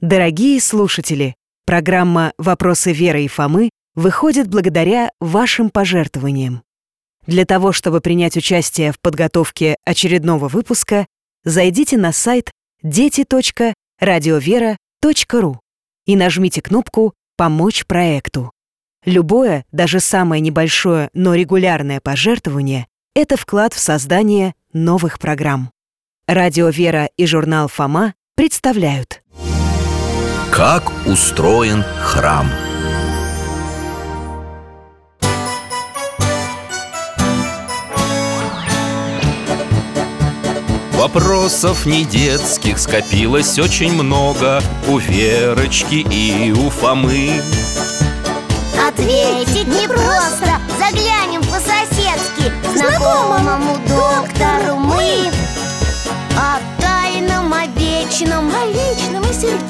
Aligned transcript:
Дорогие 0.00 0.60
слушатели, 0.62 1.34
программа 1.66 2.32
«Вопросы 2.38 2.90
Веры 2.90 3.24
и 3.24 3.28
Фомы» 3.28 3.68
выходит 3.94 4.48
благодаря 4.48 5.10
вашим 5.20 5.68
пожертвованиям. 5.68 6.62
Для 7.26 7.44
того, 7.44 7.72
чтобы 7.72 8.00
принять 8.00 8.34
участие 8.34 8.92
в 8.92 9.00
подготовке 9.00 9.76
очередного 9.84 10.48
выпуска, 10.48 11.06
зайдите 11.44 11.98
на 11.98 12.12
сайт 12.12 12.50
дети.радиовера.ру 12.82 15.60
и 16.06 16.16
нажмите 16.16 16.62
кнопку 16.62 17.12
«Помочь 17.36 17.84
проекту». 17.84 18.52
Любое, 19.04 19.66
даже 19.70 20.00
самое 20.00 20.40
небольшое, 20.40 21.10
но 21.12 21.34
регулярное 21.34 22.00
пожертвование– 22.00 22.86
это 23.14 23.36
вклад 23.36 23.74
в 23.74 23.78
создание 23.78 24.54
новых 24.72 25.18
программ. 25.18 25.70
Радио 26.26 26.70
«Вера» 26.70 27.10
и 27.18 27.26
журнал 27.26 27.68
«Фома» 27.68 28.14
представляют 28.34 29.22
Как 30.52 30.82
устроен 31.06 31.84
храм? 32.02 32.50
Вопросов 40.92 41.86
не 41.86 42.04
детских 42.04 42.78
скопилось 42.78 43.58
очень 43.58 43.92
много 43.92 44.60
У 44.88 44.98
Верочки 44.98 46.06
и 46.10 46.52
у 46.52 46.68
Фомы. 46.68 47.40
Ответить 48.86 49.68
непросто 49.68 50.58
Заглянем 50.78 51.42
по-соседски 51.42 52.52
К 52.74 52.76
Знакомому 52.76 53.78
доктору 53.88 54.76
мы 54.76 55.30
О 56.36 56.58
тайном, 56.82 57.52
о 57.52 57.66
вечном 57.66 58.50
О 58.50 58.66
личном 58.66 59.22
и 59.22 59.32
сердечном 59.32 59.69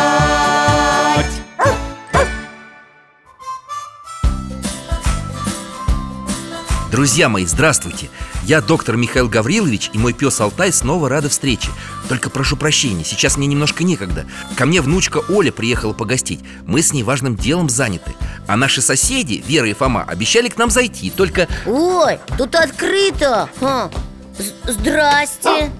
Друзья 6.91 7.29
мои, 7.29 7.45
здравствуйте! 7.45 8.09
Я 8.43 8.59
доктор 8.59 8.97
Михаил 8.97 9.29
Гаврилович 9.29 9.91
и 9.93 9.97
мой 9.97 10.11
пес 10.11 10.41
Алтай 10.41 10.73
снова 10.73 11.07
рады 11.07 11.29
встрече. 11.29 11.69
Только 12.09 12.29
прошу 12.29 12.57
прощения, 12.57 13.05
сейчас 13.05 13.37
мне 13.37 13.47
немножко 13.47 13.85
некогда. 13.85 14.25
Ко 14.57 14.65
мне 14.65 14.81
внучка 14.81 15.21
Оля 15.29 15.53
приехала 15.53 15.93
погостить. 15.93 16.41
Мы 16.65 16.81
с 16.81 16.91
ней 16.91 17.03
важным 17.03 17.37
делом 17.37 17.69
заняты. 17.69 18.13
А 18.45 18.57
наши 18.57 18.81
соседи, 18.81 19.41
Вера 19.47 19.69
и 19.69 19.73
Фома, 19.73 20.03
обещали 20.05 20.49
к 20.49 20.57
нам 20.57 20.69
зайти 20.69 21.09
Только 21.11 21.47
Ой, 21.65 22.19
тут 22.37 22.55
открыто. 22.55 23.49
Ха. 23.61 23.89
Здрасте. 24.65 25.71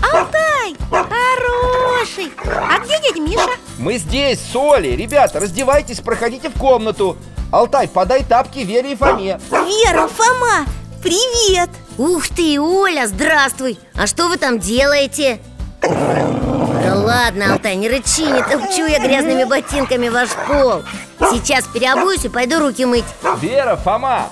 Алтай, 0.00 0.76
хороший. 0.88 2.30
А 2.46 2.78
где 2.84 3.00
дядя 3.00 3.20
Миша? 3.20 3.50
Мы 3.78 3.98
здесь, 3.98 4.38
с 4.38 4.54
Олей. 4.54 4.94
Ребята, 4.94 5.40
раздевайтесь, 5.40 5.98
проходите 5.98 6.50
в 6.50 6.54
комнату 6.54 7.16
Алтай, 7.52 7.88
подай 7.88 8.24
тапки 8.24 8.58
Вере 8.60 8.92
и 8.92 8.96
Фоме. 8.96 9.40
Вера, 9.50 10.08
Фома, 10.08 10.66
привет! 11.02 11.70
Ух 11.96 12.28
ты, 12.28 12.60
Оля, 12.60 13.06
здравствуй! 13.06 13.78
А 13.94 14.06
что 14.06 14.28
вы 14.28 14.36
там 14.36 14.58
делаете? 14.58 15.38
Да 15.80 16.94
ладно, 16.94 17.52
Алтай, 17.52 17.76
не 17.76 17.88
рычи, 17.88 18.22
не 18.22 18.42
топчу 18.42 18.86
я 18.86 18.98
грязными 18.98 19.44
ботинками 19.44 20.08
ваш 20.08 20.30
пол. 20.48 20.82
Сейчас 21.30 21.64
переобуюсь 21.66 22.24
и 22.24 22.28
пойду 22.28 22.58
руки 22.58 22.84
мыть. 22.84 23.04
Вера, 23.40 23.76
Фома, 23.76 24.26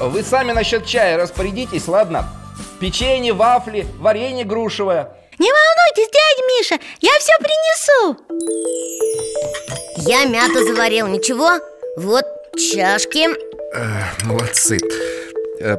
вы 0.00 0.22
сами 0.24 0.52
насчет 0.52 0.84
чая 0.84 1.16
распорядитесь, 1.16 1.86
ладно? 1.86 2.28
Печенье, 2.80 3.32
вафли, 3.32 3.86
варенье 3.98 4.44
грушевое. 4.44 5.10
Не 5.38 5.50
волнуйтесь, 5.52 6.10
дядя 6.12 6.42
Миша, 6.48 6.78
я 7.00 7.12
все 7.20 7.32
принесу. 7.38 8.16
Я 10.08 10.24
мяту 10.24 10.64
заварил, 10.66 11.06
ничего? 11.06 11.50
Вот 11.96 12.24
чашки. 12.56 13.28
Молодцы. 14.24 14.78
Э, 15.60 15.76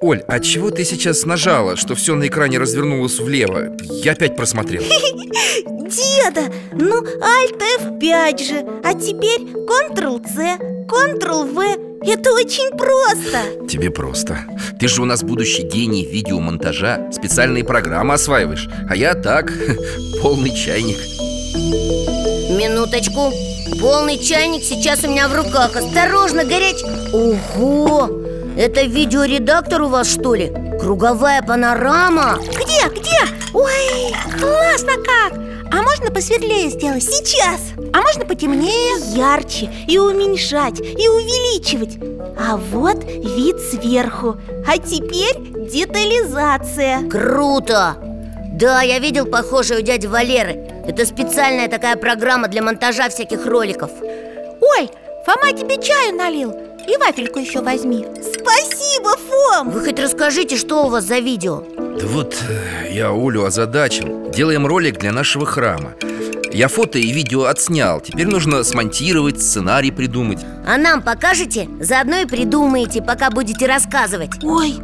Оль, 0.00 0.22
а 0.28 0.38
чего 0.40 0.70
ты 0.70 0.84
сейчас 0.84 1.24
нажала, 1.24 1.76
что 1.76 1.94
все 1.94 2.14
на 2.14 2.26
экране 2.28 2.58
развернулось 2.58 3.18
влево? 3.18 3.76
Я 3.82 4.12
опять 4.12 4.36
просмотрел. 4.36 4.82
Деда, 5.88 6.52
ну 6.72 7.02
Alt 7.02 7.60
F5 7.80 8.44
же 8.44 8.66
А 8.84 8.92
теперь 8.94 9.40
Ctrl-C, 9.40 10.58
Ctrl-V 10.86 12.02
Это 12.06 12.32
очень 12.34 12.70
просто. 12.76 13.66
Тебе 13.66 13.90
просто. 13.90 14.38
Ты 14.78 14.86
же 14.86 15.00
у 15.00 15.06
нас 15.06 15.22
будущий 15.22 15.62
гений 15.62 16.04
видеомонтажа 16.04 17.10
Специальные 17.10 17.64
программы 17.64 18.14
осваиваешь 18.14 18.68
А 18.88 18.94
я 18.94 19.14
так, 19.14 19.50
полный 20.22 20.54
чайник. 20.54 20.98
Минуточку 22.50 23.32
Полный 23.76 24.18
чайник 24.18 24.64
сейчас 24.64 25.04
у 25.04 25.08
меня 25.08 25.28
в 25.28 25.36
руках 25.36 25.76
Осторожно, 25.76 26.44
горяч 26.44 26.82
Ого! 27.12 28.08
Это 28.56 28.82
видеоредактор 28.82 29.82
у 29.82 29.88
вас, 29.88 30.08
что 30.08 30.34
ли? 30.34 30.52
Круговая 30.80 31.42
панорама? 31.42 32.38
Где, 32.40 32.88
где? 32.88 33.18
Ой, 33.52 34.12
классно 34.38 34.94
как! 34.94 35.38
А 35.70 35.82
можно 35.82 36.10
посветлее 36.10 36.70
сделать? 36.70 37.04
Сейчас! 37.04 37.60
А 37.92 38.00
можно 38.00 38.24
потемнее? 38.24 38.98
Ярче 39.14 39.70
И 39.86 39.98
уменьшать, 39.98 40.80
и 40.80 41.08
увеличивать 41.08 41.98
А 42.38 42.56
вот 42.56 43.04
вид 43.04 43.60
сверху 43.60 44.36
А 44.66 44.78
теперь 44.78 45.68
детализация 45.70 47.08
Круто! 47.08 47.96
Да, 48.54 48.82
я 48.82 48.98
видел 48.98 49.26
похожее 49.26 49.80
у 49.80 49.82
дяди 49.82 50.06
Валеры 50.06 50.77
Это 50.88 51.04
специальная 51.04 51.68
такая 51.68 51.96
программа 51.96 52.48
для 52.48 52.62
монтажа 52.62 53.10
всяких 53.10 53.44
роликов. 53.44 53.90
Ой, 54.00 54.90
Фома 55.26 55.52
тебе 55.52 55.76
чаю 55.76 56.16
налил. 56.16 56.50
И 56.86 56.96
вафельку 56.96 57.38
еще 57.38 57.60
возьми. 57.60 58.06
Спасибо, 58.22 59.10
Фом! 59.10 59.68
Вы 59.70 59.84
хоть 59.84 60.00
расскажите, 60.00 60.56
что 60.56 60.86
у 60.86 60.88
вас 60.88 61.04
за 61.04 61.18
видео? 61.18 61.62
Да 61.76 62.06
вот 62.06 62.38
э, 62.48 62.90
я 62.90 63.10
Олю 63.10 63.44
озадачил. 63.44 64.30
Делаем 64.30 64.66
ролик 64.66 64.98
для 64.98 65.12
нашего 65.12 65.44
храма. 65.44 65.92
Я 66.50 66.68
фото 66.68 66.98
и 66.98 67.12
видео 67.12 67.44
отснял. 67.44 68.00
Теперь 68.00 68.26
нужно 68.26 68.64
смонтировать, 68.64 69.42
сценарий 69.42 69.90
придумать. 69.90 70.40
А 70.66 70.78
нам 70.78 71.02
покажете? 71.02 71.68
Заодно 71.80 72.20
и 72.20 72.24
придумаете, 72.24 73.02
пока 73.02 73.28
будете 73.28 73.66
рассказывать. 73.66 74.42
Ой, 74.42 74.76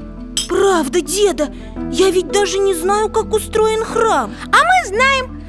правда, 0.50 1.00
деда 1.00 1.48
Я 1.90 2.10
ведь 2.10 2.28
даже 2.28 2.58
не 2.58 2.74
знаю, 2.74 3.08
как 3.08 3.32
устроен 3.32 3.82
храм. 3.82 4.34
А 4.52 4.56
мы 4.56 4.88
знаем 4.88 5.43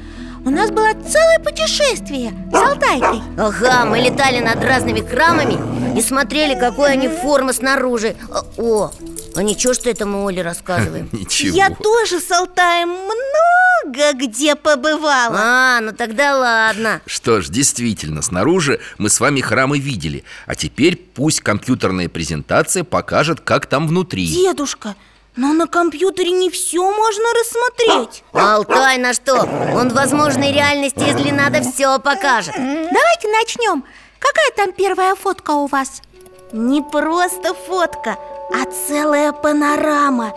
У 0.46 0.50
нас 0.50 0.70
было 0.70 0.92
целое 0.92 1.40
путешествие 1.40 2.32
с 2.52 2.54
Алтайкой. 2.54 3.20
Ага, 3.36 3.84
мы 3.84 3.98
летали 3.98 4.38
над 4.38 4.62
разными 4.62 5.00
храмами 5.00 5.58
И 5.98 6.00
смотрели, 6.00 6.56
какой 6.56 6.92
они 6.92 7.08
формы 7.08 7.52
снаружи. 7.52 8.14
О, 8.30 8.44
О, 8.56 8.92
а 9.34 9.42
ничего, 9.42 9.74
что 9.74 9.90
это 9.90 10.06
мы 10.06 10.22
Оле 10.22 10.42
рассказываем? 10.42 11.08
Ничего. 11.12 11.56
Я 11.56 11.70
тоже 11.70 12.20
с 12.20 12.30
Алтаем 12.30 12.90
много 12.90 14.12
где 14.14 14.54
побывала. 14.54 15.36
А, 15.36 15.80
ну 15.80 15.90
тогда 15.90 16.38
ладно. 16.38 17.02
Что 17.06 17.40
ж, 17.40 17.48
действительно, 17.48 18.22
снаружи 18.22 18.78
мы 18.98 19.10
с 19.10 19.18
вами 19.18 19.40
храмы 19.40 19.80
видели. 19.80 20.22
А 20.46 20.54
теперь 20.54 20.94
пусть 20.96 21.40
компьютерная 21.40 22.08
презентация 22.08 22.84
покажет, 22.84 23.40
как 23.40 23.66
там 23.66 23.88
внутри. 23.88 24.28
Дедушка, 24.28 24.94
но 25.36 25.52
на 25.52 25.66
компьютере 25.66 26.30
не 26.30 26.50
все 26.50 26.82
можно 26.82 27.24
рассмотреть. 27.38 28.24
Алтай 28.32 28.98
на 28.98 29.12
что? 29.12 29.34
Он 29.74 29.90
в 29.90 29.94
возможной 29.94 30.52
реальности, 30.52 31.04
если 31.06 31.30
надо, 31.30 31.62
все 31.62 31.98
покажет. 31.98 32.54
Давайте 32.56 33.28
начнем 33.28 33.84
Какая 34.18 34.50
там 34.56 34.72
первая 34.72 35.14
фотка 35.14 35.52
у 35.52 35.66
вас? 35.66 36.02
Не 36.52 36.82
просто 36.82 37.54
фотка, 37.54 38.16
а 38.52 38.64
целая 38.88 39.32
панорама. 39.32 40.32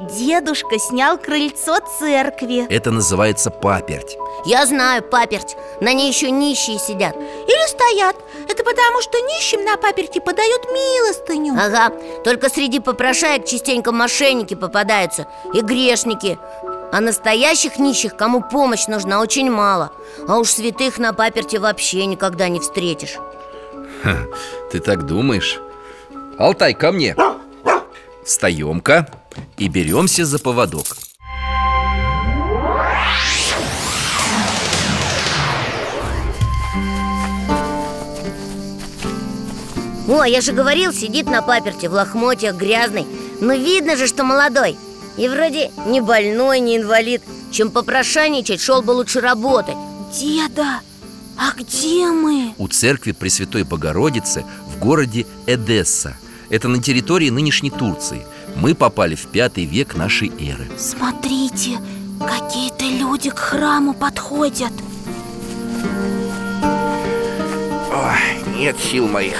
Дедушка 0.00 0.78
снял 0.78 1.18
крыльцо 1.18 1.78
церкви. 1.98 2.66
Это 2.68 2.90
называется 2.90 3.50
паперть. 3.50 4.16
Я 4.44 4.66
знаю, 4.66 5.02
паперть. 5.02 5.56
На 5.80 5.92
ней 5.92 6.08
еще 6.08 6.30
нищие 6.30 6.78
сидят. 6.78 7.14
Или 7.16 7.68
стоят 7.68 8.16
Это 8.48 8.62
потому, 8.62 9.00
что 9.00 9.18
нищим 9.20 9.64
на 9.64 9.76
паперти 9.76 10.18
подают 10.18 10.64
милостыню. 10.66 11.54
Ага, 11.54 11.94
только 12.24 12.48
среди 12.48 12.80
попрошаек 12.80 13.46
частенько 13.46 13.92
мошенники 13.92 14.54
попадаются 14.54 15.26
И 15.52 15.60
грешники. 15.60 16.38
А 16.92 17.00
настоящих 17.00 17.78
нищих, 17.78 18.16
кому 18.16 18.40
помощь 18.42 18.86
нужна, 18.86 19.20
очень 19.20 19.50
мало. 19.50 19.90
А 20.28 20.38
уж 20.38 20.50
святых 20.50 20.98
на 20.98 21.12
паперти 21.12 21.56
вообще 21.56 22.06
никогда 22.06 22.48
не 22.48 22.60
встретишь. 22.60 23.16
Ха, 24.02 24.16
Ты 24.70 24.80
так 24.80 25.04
думаешь? 25.04 25.60
Алтай, 26.38 26.74
ко 26.74 26.92
мне. 26.92 27.16
Встаем-ка 28.24 29.08
и 29.58 29.68
беремся 29.68 30.24
за 30.24 30.38
поводок 30.38 30.86
О, 40.06 40.24
я 40.24 40.40
же 40.40 40.52
говорил, 40.52 40.92
сидит 40.92 41.26
на 41.26 41.40
паперте 41.40 41.88
в 41.88 41.94
лохмотьях 41.94 42.56
грязный. 42.56 43.06
Но 43.40 43.54
видно 43.54 43.96
же, 43.96 44.06
что 44.06 44.24
молодой. 44.24 44.76
И 45.16 45.28
вроде 45.28 45.70
не 45.86 46.00
больной, 46.00 46.60
не 46.60 46.76
инвалид. 46.76 47.22
Чем 47.50 47.70
попрошайничать, 47.70 48.60
шел 48.60 48.82
бы 48.82 48.90
лучше 48.90 49.20
работать. 49.20 49.76
Деда, 50.18 50.80
а 51.38 51.52
где 51.56 52.06
мы? 52.10 52.54
У 52.58 52.68
церкви 52.68 53.12
Пресвятой 53.12 53.62
Богородицы 53.62 54.44
в 54.68 54.78
городе 54.78 55.26
Эдесса. 55.46 56.16
Это 56.50 56.68
на 56.68 56.82
территории 56.82 57.30
нынешней 57.30 57.70
Турции. 57.70 58.26
Мы 58.56 58.74
попали 58.74 59.14
в 59.14 59.26
пятый 59.26 59.64
век 59.64 59.96
нашей 59.96 60.28
эры. 60.38 60.68
Смотрите, 60.76 61.78
какие-то 62.20 62.84
люди 62.84 63.30
к 63.30 63.38
храму 63.38 63.94
подходят. 63.94 64.72
Ой, 67.92 68.58
нет 68.58 68.76
сил 68.78 69.08
моих 69.08 69.36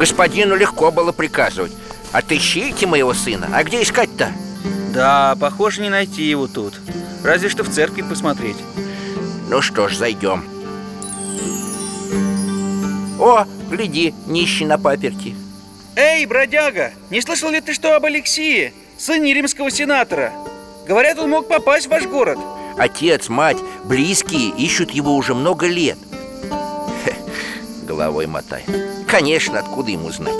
Господину 0.00 0.56
легко 0.56 0.90
было 0.90 1.12
приказывать. 1.12 1.72
Отыщите 2.10 2.86
моего 2.86 3.12
сына. 3.12 3.50
А 3.52 3.62
где 3.62 3.82
искать-то? 3.82 4.32
Да, 4.94 5.36
похоже, 5.38 5.82
не 5.82 5.90
найти 5.90 6.22
его 6.22 6.46
тут. 6.46 6.80
Разве 7.22 7.50
что 7.50 7.64
в 7.64 7.68
церкви 7.68 8.00
посмотреть. 8.00 8.56
Ну 9.50 9.60
что 9.60 9.88
ж, 9.88 9.96
зайдем. 9.96 10.42
О, 13.20 13.44
гляди, 13.68 14.14
нищий 14.26 14.64
на 14.64 14.78
паперти. 14.78 15.36
Эй, 15.96 16.24
бродяга, 16.24 16.92
не 17.10 17.20
слышал 17.20 17.50
ли 17.50 17.60
ты 17.60 17.74
что 17.74 17.94
об 17.94 18.06
Алексее, 18.06 18.72
сыне 18.96 19.34
римского 19.34 19.70
сенатора? 19.70 20.32
Говорят, 20.88 21.18
он 21.18 21.28
мог 21.28 21.46
попасть 21.46 21.88
в 21.88 21.90
ваш 21.90 22.06
город. 22.06 22.38
Отец, 22.78 23.28
мать, 23.28 23.58
близкие 23.84 24.48
ищут 24.48 24.92
его 24.92 25.14
уже 25.14 25.34
много 25.34 25.66
лет 25.66 25.98
Головой 27.90 28.26
мотай. 28.28 28.64
Конечно, 29.08 29.58
откуда 29.58 29.90
ему 29.90 30.12
знать? 30.12 30.38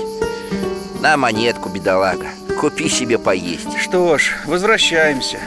На 1.01 1.17
монетку, 1.17 1.67
бедолага. 1.67 2.27
Купи 2.57 2.87
себе 2.87 3.17
поесть. 3.17 3.77
Что 3.77 4.17
ж, 4.17 4.37
возвращаемся. 4.45 5.37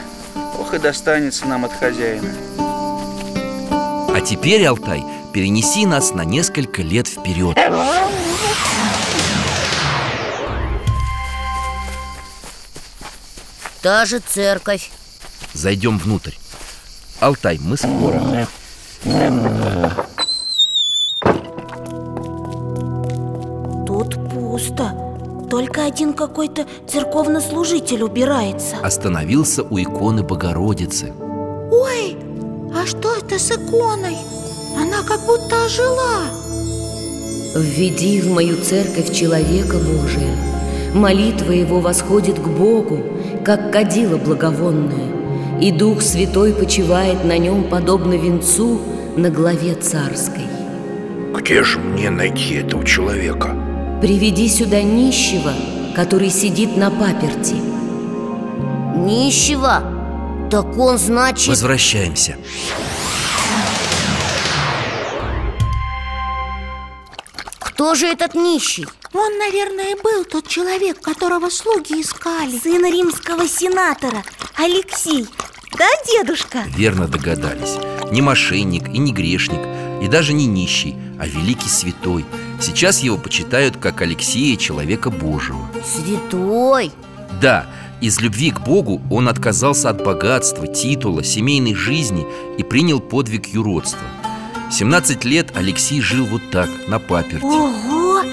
Ох 0.59 0.75
и 0.75 0.77
достанется 0.77 1.47
нам 1.47 1.65
от 1.65 1.73
хозяина. 1.73 2.31
А 2.59 4.21
теперь, 4.23 4.63
Алтай, 4.65 5.03
перенеси 5.33 5.87
нас 5.87 6.11
на 6.11 6.21
несколько 6.21 6.83
лет 6.83 7.07
вперед. 7.07 7.57
Та 13.81 14.05
же 14.05 14.19
церковь. 14.19 14.91
Зайдем 15.53 15.97
внутрь. 15.97 16.33
Алтай, 17.19 17.57
мы 17.59 17.77
скоро 17.77 18.47
пусто 24.75 24.91
Только 25.49 25.85
один 25.85 26.13
какой-то 26.13 26.65
церковнослужитель 26.87 28.03
убирается. 28.03 28.77
Остановился 28.81 29.63
у 29.63 29.79
иконы 29.79 30.23
Богородицы. 30.23 31.13
Ой, 31.71 32.17
а 32.73 32.85
что 32.85 33.15
это 33.15 33.37
с 33.37 33.51
иконой? 33.51 34.17
Она 34.75 35.03
как 35.07 35.25
будто 35.25 35.65
ожила. 35.65 36.23
Введи 37.55 38.21
в 38.21 38.31
мою 38.31 38.61
церковь 38.61 39.13
человека 39.13 39.77
Божия. 39.77 40.35
Молитва 40.93 41.51
его 41.51 41.79
восходит 41.79 42.39
к 42.39 42.47
Богу, 42.47 42.99
как 43.43 43.71
кадило 43.71 44.17
благовонное 44.17 45.59
И 45.61 45.71
Дух 45.71 46.01
Святой 46.01 46.53
почивает 46.53 47.23
на 47.23 47.37
нем, 47.37 47.65
подобно 47.69 48.15
венцу 48.15 48.79
на 49.15 49.29
главе 49.29 49.75
царской. 49.75 50.43
Где 51.33 51.63
же 51.63 51.79
мне 51.79 52.09
найти 52.09 52.55
этого 52.55 52.83
человека? 52.85 53.64
Приведи 54.05 54.47
сюда 54.49 54.83
нищего, 54.83 55.51
который 55.95 56.29
сидит 56.29 56.77
на 56.77 56.91
паперти 56.91 57.55
Нищего? 58.95 60.47
Так 60.51 60.77
он, 60.77 60.99
значит... 60.99 61.47
Возвращаемся 61.47 62.37
Кто 67.59 67.95
же 67.95 68.05
этот 68.05 68.35
нищий? 68.35 68.85
Он, 69.11 69.39
наверное, 69.39 69.95
был 69.95 70.23
тот 70.23 70.47
человек, 70.47 71.01
которого 71.01 71.49
слуги 71.49 71.99
искали 71.99 72.59
Сын 72.59 72.85
римского 72.85 73.47
сенатора, 73.47 74.23
Алексей 74.55 75.25
Да, 75.79 75.87
дедушка? 76.05 76.59
Верно 76.67 77.07
догадались 77.07 77.77
Не 78.11 78.21
мошенник 78.21 78.87
и 78.87 78.99
не 78.99 79.11
грешник 79.11 79.61
И 80.03 80.07
даже 80.07 80.33
не 80.33 80.45
нищий, 80.45 80.95
а 81.19 81.25
великий 81.25 81.69
святой 81.69 82.23
Сейчас 82.59 82.99
его 82.99 83.17
почитают 83.17 83.77
как 83.77 84.01
Алексея, 84.01 84.55
человека 84.57 85.09
Божьего. 85.09 85.67
Святой! 85.83 86.91
Да, 87.41 87.65
из 88.01 88.19
любви 88.21 88.51
к 88.51 88.61
Богу 88.61 89.01
он 89.09 89.27
отказался 89.27 89.89
от 89.89 90.03
богатства, 90.03 90.67
титула, 90.67 91.23
семейной 91.23 91.73
жизни 91.73 92.25
И 92.57 92.63
принял 92.63 92.99
подвиг 92.99 93.47
юродства. 93.47 94.07
17 94.71 95.25
лет 95.25 95.55
Алексей 95.55 96.01
жил 96.01 96.25
вот 96.25 96.41
так, 96.51 96.69
на 96.87 96.99
паперти. 96.99 97.43
Ого! 97.43 98.23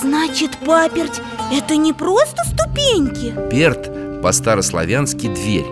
Значит, 0.00 0.58
паперть– 0.64 1.20
это 1.52 1.76
не 1.76 1.92
просто 1.92 2.42
ступеньки? 2.44 3.34
Перт 3.50 4.22
по-старославянски 4.22 5.28
дверь. 5.28 5.66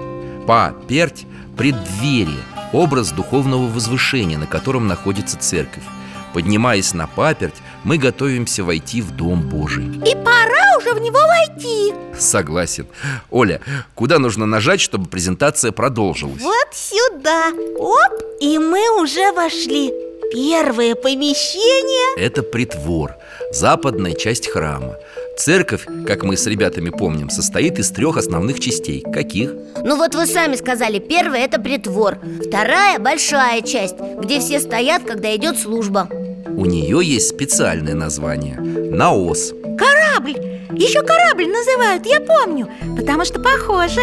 Па-перть– 0.47 1.27
преддверие 1.57 2.43
Образ 2.75 3.13
духовного 3.13 3.69
возвышения, 3.69 4.37
на 4.37 4.47
котором 4.47 4.89
находится 4.89 5.39
церковь. 5.39 5.85
Поднимаясь 6.33 6.93
на 6.93 7.07
паперть, 7.07 7.55
мы 7.85 7.99
готовимся 7.99 8.65
войти 8.65 9.01
в 9.03 9.11
Дом 9.13 9.49
Божий. 9.49 9.85
И 9.85 10.15
пора 10.15 10.79
уже 10.79 10.95
в 10.95 11.01
него 11.01 11.19
войти. 11.21 11.93
Согласен. 12.19 12.87
Оля, 13.31 13.61
куда 13.95 14.19
нужно 14.19 14.47
нажать, 14.47 14.81
чтобы 14.81 15.09
презентация 15.09 15.73
продолжилась? 15.73 16.43
Вот 16.43 16.69
сюда. 16.73 17.51
Оп, 17.79 18.23
и 18.41 18.59
мы 18.59 19.03
уже 19.03 19.33
вошли. 19.33 19.93
Первое 20.33 20.95
помещение. 20.95 22.17
Это 22.17 22.43
притвор, 22.43 23.13
западная 23.53 24.15
часть 24.15 24.49
храма. 24.49 24.97
Церковь, 25.39 25.87
как 26.07 26.23
мы 26.23 26.37
с 26.37 26.47
ребятами 26.47 26.91
помним, 26.91 27.29
состоит 27.31 27.79
из 27.79 27.91
трех 27.91 28.17
основных 28.17 28.59
частей. 28.59 29.03
Каких? 29.13 29.53
Ну 29.85 29.97
вот 29.97 30.15
вы 30.15 30.27
сами 30.27 30.57
сказали, 30.57 30.99
первая 30.99 31.45
это 31.45 31.61
притвор. 31.61 32.19
Вторая 32.47 32.99
большая 32.99 33.61
часть, 33.63 33.97
где 34.23 34.41
все 34.41 34.59
стоят, 34.61 35.05
когда 35.05 35.35
идет 35.37 35.59
служба 35.59 36.09
У 36.47 36.67
нее 36.67 37.01
есть 37.03 37.29
специальное 37.29 37.95
название 37.95 38.59
Наос. 38.61 39.53
Корабль! 39.79 40.37
Еще 40.73 41.03
корабль 41.03 41.47
называют, 41.47 42.05
я 42.07 42.21
помню 42.21 42.69
Потому 42.97 43.25
что 43.25 43.41
похоже. 43.41 44.03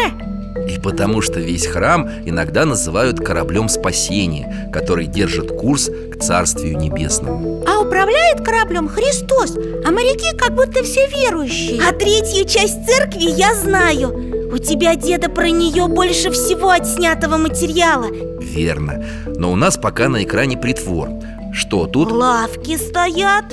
И 0.68 0.78
потому 0.78 1.22
что 1.22 1.40
весь 1.40 1.66
храм 1.66 2.08
иногда 2.24 2.64
называют 2.64 3.18
кораблем 3.18 3.68
спасения 3.68 4.70
Который 4.72 5.06
держит 5.06 5.48
курс 5.48 5.90
к 6.10 6.18
Царствию 6.18 6.76
Небесному. 6.76 7.64
А 7.66 7.80
управляет 7.80 8.44
кораблем 8.44 8.88
Христос 8.88 9.56
А 9.84 9.90
моряки 9.90 10.36
как 10.36 10.54
будто 10.54 10.82
все 10.82 11.06
верующие. 11.08 11.80
А 11.82 11.92
третью 11.92 12.46
часть 12.46 12.86
церкви 12.86 13.30
я 13.30 13.54
знаю. 13.54 14.50
У 14.52 14.58
тебя, 14.58 14.94
деда, 14.96 15.30
про 15.30 15.48
нее 15.48 15.88
больше 15.88 16.30
всего 16.30 16.70
отснятого 16.70 17.38
материала. 17.38 18.08
Верно. 18.40 19.02
Но 19.26 19.50
у 19.50 19.56
нас 19.56 19.78
пока 19.78 20.10
на 20.10 20.22
экране 20.22 20.58
притвор 20.58 21.08
Что 21.52 21.86
тут? 21.86 22.10
Лавки 22.10 22.76
стоят. 22.76 23.44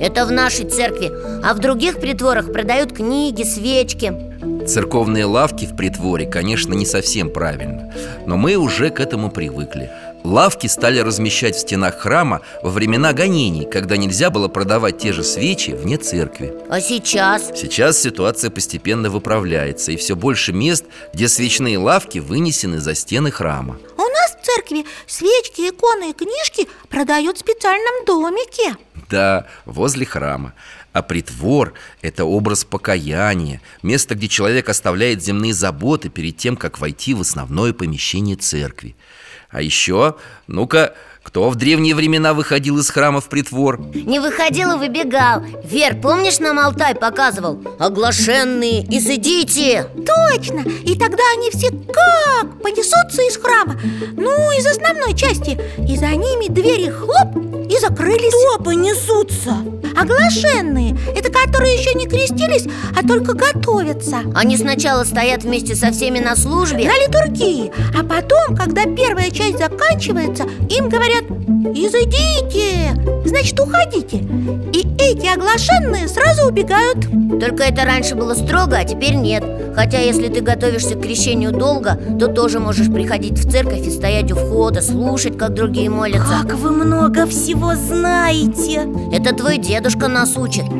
Это 0.00 0.24
в 0.24 0.32
нашей 0.32 0.68
церкви 0.68 1.10
А 1.44 1.52
в 1.52 1.58
других 1.58 2.00
притворах 2.00 2.52
продают 2.52 2.92
книги, 2.92 3.42
свечки. 3.42 4.14
Церковные 4.66 5.24
лавки 5.26 5.66
в 5.66 5.76
притворе, 5.76 6.26
конечно, 6.26 6.72
не 6.72 6.86
совсем 6.86 7.30
правильно 7.30 7.92
Но 8.26 8.36
мы 8.36 8.56
уже 8.56 8.90
к 8.90 9.00
этому 9.00 9.30
привыкли. 9.30 9.90
Лавки 10.22 10.66
стали 10.66 10.98
размещать 10.98 11.56
в 11.56 11.60
стенах 11.60 11.98
храма 11.98 12.40
во 12.62 12.70
времена 12.70 13.12
гонений 13.12 13.66
Когда 13.70 13.96
нельзя 13.96 14.30
было 14.30 14.48
продавать 14.48 14.98
те 14.98 15.12
же 15.12 15.24
свечи 15.24 15.70
вне 15.72 15.96
церкви. 15.96 16.52
А 16.70 16.80
сейчас? 16.80 17.50
Сейчас 17.54 17.98
ситуация 17.98 18.50
постепенно 18.50 19.10
выправляется 19.10 19.92
И 19.92 19.96
все 19.96 20.14
больше 20.14 20.52
мест, 20.52 20.84
где 21.12 21.28
свечные 21.28 21.78
лавки 21.78 22.18
вынесены 22.18 22.80
за 22.80 22.94
стены 22.94 23.30
храма 23.30 23.76
церкви 24.54 24.84
свечки, 25.06 25.68
иконы 25.68 26.10
и 26.10 26.12
книжки 26.12 26.68
продают 26.88 27.36
в 27.36 27.40
специальном 27.40 28.04
домике. 28.06 28.76
Да, 29.08 29.46
возле 29.64 30.06
храма. 30.06 30.54
А 30.92 31.02
притвор– 31.02 31.74
это 32.02 32.24
образ 32.24 32.64
покаяния 32.64 33.60
Место, 33.82 34.16
где 34.16 34.26
человек 34.26 34.68
оставляет 34.68 35.22
земные 35.22 35.54
заботы 35.54 36.08
Перед 36.08 36.36
тем, 36.36 36.56
как 36.56 36.80
войти 36.80 37.14
в 37.14 37.20
основное 37.20 37.72
помещение 37.72 38.36
церкви. 38.36 38.96
А 39.50 39.62
еще, 39.62 40.16
ну-ка, 40.46 40.94
Кто 41.30 41.48
в 41.48 41.54
древние 41.54 41.94
времена 41.94 42.34
выходил 42.34 42.78
из 42.78 42.90
храма 42.90 43.20
в 43.20 43.28
притвор? 43.28 43.78
Не 43.94 44.18
выходил 44.18 44.72
и 44.72 44.78
выбегал. 44.78 45.44
Вер, 45.62 45.94
помнишь, 45.94 46.40
нам 46.40 46.58
Алтай 46.58 46.96
показывал? 46.96 47.62
Оглашенные, 47.78 48.84
изыдите. 48.90 49.86
Точно! 49.94 50.64
И 50.84 50.98
тогда 50.98 51.22
они 51.36 51.50
все 51.50 51.68
как 51.70 52.60
понесутся 52.60 53.22
из 53.22 53.36
храма. 53.36 53.78
Ну, 54.16 54.50
из 54.58 54.66
основной 54.66 55.14
части. 55.14 55.56
И 55.88 55.96
за 55.96 56.08
ними 56.08 56.48
двери 56.48 56.90
хлоп 56.90 57.36
и 57.70 57.78
закрылись. 57.78 58.34
Кто 58.56 58.64
понесутся? 58.64 59.54
Оглашенные. 59.96 60.96
Это 61.16 61.30
которые 61.30 61.74
еще 61.74 61.94
не 61.94 62.06
крестились, 62.06 62.66
а 62.96 63.06
только 63.06 63.34
готовятся. 63.34 64.22
Они 64.34 64.56
сначала 64.56 65.04
стоят 65.04 65.44
вместе 65.44 65.74
со 65.74 65.92
всеми 65.92 66.18
на 66.18 66.34
службе. 66.36 66.86
На 66.86 66.98
литургии. 66.98 67.70
А 67.96 68.02
потом, 68.02 68.56
когда 68.56 68.84
первая 68.84 69.30
часть 69.30 69.58
заканчивается 69.58 70.44
Им 70.68 70.88
говорят 70.88 71.19
«Изыдите!» 71.74 72.90
Значит, 73.24 73.60
уходите. 73.60 74.18
И 74.72 74.86
эти 74.98 75.26
оглашенные 75.26 76.08
сразу 76.08 76.48
убегают. 76.48 76.98
Только 77.40 77.64
это 77.64 77.84
раньше 77.84 78.14
было 78.14 78.34
строго, 78.34 78.76
а 78.76 78.84
теперь 78.84 79.14
нет. 79.14 79.44
Хотя 79.74 79.98
если 80.00 80.28
ты 80.28 80.40
готовишься 80.40 80.94
к 80.94 81.00
крещению 81.00 81.52
долго 81.52 81.98
То 82.18 82.26
тоже 82.26 82.58
можешь 82.58 82.92
приходить 82.92 83.38
в 83.38 83.50
церковь 83.50 83.86
и 83.86 83.90
стоять 83.90 84.32
у 84.32 84.34
входа 84.34 84.82
Слушать, 84.82 85.38
как 85.38 85.54
другие 85.54 85.88
молятся. 85.88 86.42
Как 86.42 86.54
вы 86.54 86.70
много 86.70 87.26
всего 87.26 87.74
знаете. 87.76 88.88
Это 89.12 89.34
твой 89.34 89.58
дедушка 89.58 90.08
нас 90.08 90.36
учит. 90.36 90.64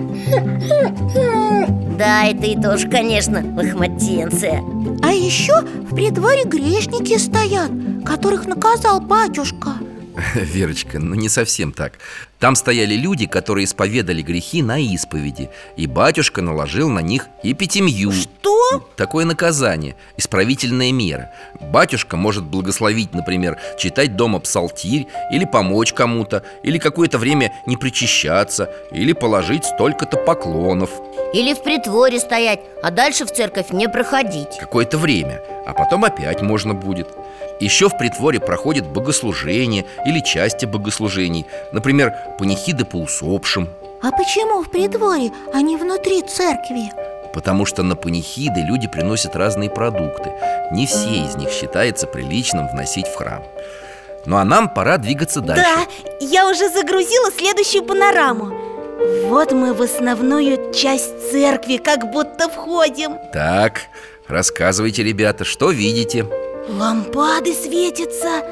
Да, 1.99 2.27
и 2.29 2.35
ты 2.35 2.59
тоже, 2.59 2.89
конечно, 2.89 3.45
лохматенция 3.55 4.63
А 5.03 5.13
еще 5.13 5.61
в 5.61 5.95
придворе 5.95 6.45
грешники 6.45 7.19
стоят 7.19 7.71
Которых 8.07 8.47
наказал 8.47 9.03
батюшка 9.03 9.73
Верочка, 10.35 10.99
ну 10.99 11.15
не 11.15 11.29
совсем 11.29 11.73
так. 11.73 11.99
Там 12.39 12.55
стояли 12.55 12.95
люди, 12.95 13.27
которые 13.27 13.65
исповедали 13.65 14.23
грехи 14.23 14.63
на 14.63 14.79
исповеди 14.79 15.51
И 15.77 15.87
батюшка 15.87 16.41
наложил 16.41 16.89
на 16.89 17.01
них 17.01 17.27
эпитемью. 17.43 18.13
Что? 18.13 18.89
Такое 18.97 19.25
наказание, 19.25 19.97
исправительная 20.17 20.91
мера. 20.91 21.31
Батюшка 21.61 22.17
может 22.17 22.45
благословить, 22.45 23.13
например, 23.13 23.59
читать 23.79 24.17
дома 24.17 24.41
псалтирь 24.41 25.07
Или 25.31 25.45
помочь 25.45 25.93
кому-то 25.93 26.43
Или 26.63 26.79
какое-то 26.79 27.19
время 27.19 27.53
не 27.67 27.77
причащаться 27.77 28.71
Или 28.93 29.13
положить 29.13 29.65
столько-то 29.65 30.17
поклонов. 30.17 30.91
Или 31.35 31.55
в 31.55 31.63
притворе 31.63 32.19
стоять, 32.19 32.61
а 32.83 32.91
дальше 32.91 33.25
в 33.25 33.33
церковь 33.33 33.71
не 33.71 33.89
проходить. 33.89 34.59
Какое-то 34.59 34.99
время, 34.99 35.41
а 35.65 35.75
потом 35.75 36.05
опять 36.05 36.43
можно 36.43 36.75
будет 36.75 37.07
еще 37.61 37.89
в 37.89 37.99
притворе 37.99 38.41
проходит 38.41 38.87
богослужение 38.87 39.85
или 40.07 40.21
части 40.21 40.65
богослужений 40.67 41.47
Например, 41.73 42.15
панихиды 42.39 42.85
по 42.85 42.97
усопшим. 42.97 43.69
А 44.03 44.11
почему 44.13 44.63
в 44.63 44.71
придворе, 44.71 45.31
а 45.53 45.61
не 45.61 45.77
внутри 45.77 46.23
церкви? 46.23 46.91
Потому 47.33 47.67
что 47.67 47.83
на 47.83 47.97
панихиды 47.97 48.61
люди 48.61 48.89
приносят 48.89 49.37
разные 49.37 49.71
продукты. 49.71 50.33
Не 50.73 50.87
все 50.87 51.27
из 51.27 51.37
них 51.37 51.51
считается 51.51 52.07
приличным 52.07 52.69
вносить 52.69 53.07
в 53.07 53.15
храм. 53.15 53.43
Ну 54.27 54.37
а 54.37 54.45
нам 54.45 54.69
пора 54.69 54.97
двигаться 54.97 55.41
дальше. 55.41 55.63
Да, 55.63 55.87
я 56.21 56.49
уже 56.49 56.69
загрузила 56.69 57.31
следующую 57.31 57.85
панораму. 57.85 58.53
Вот 59.27 59.53
мы 59.53 59.73
в 59.73 59.81
основную 59.81 60.73
часть 60.75 61.31
церкви 61.31 61.77
как 61.77 62.11
будто 62.11 62.49
входим. 62.49 63.17
Так, 63.33 63.83
рассказывайте, 64.29 65.03
ребята, 65.03 65.45
что 65.45 65.71
видите? 65.71 66.27
Лампады 66.69 67.55
светятся, 67.55 68.43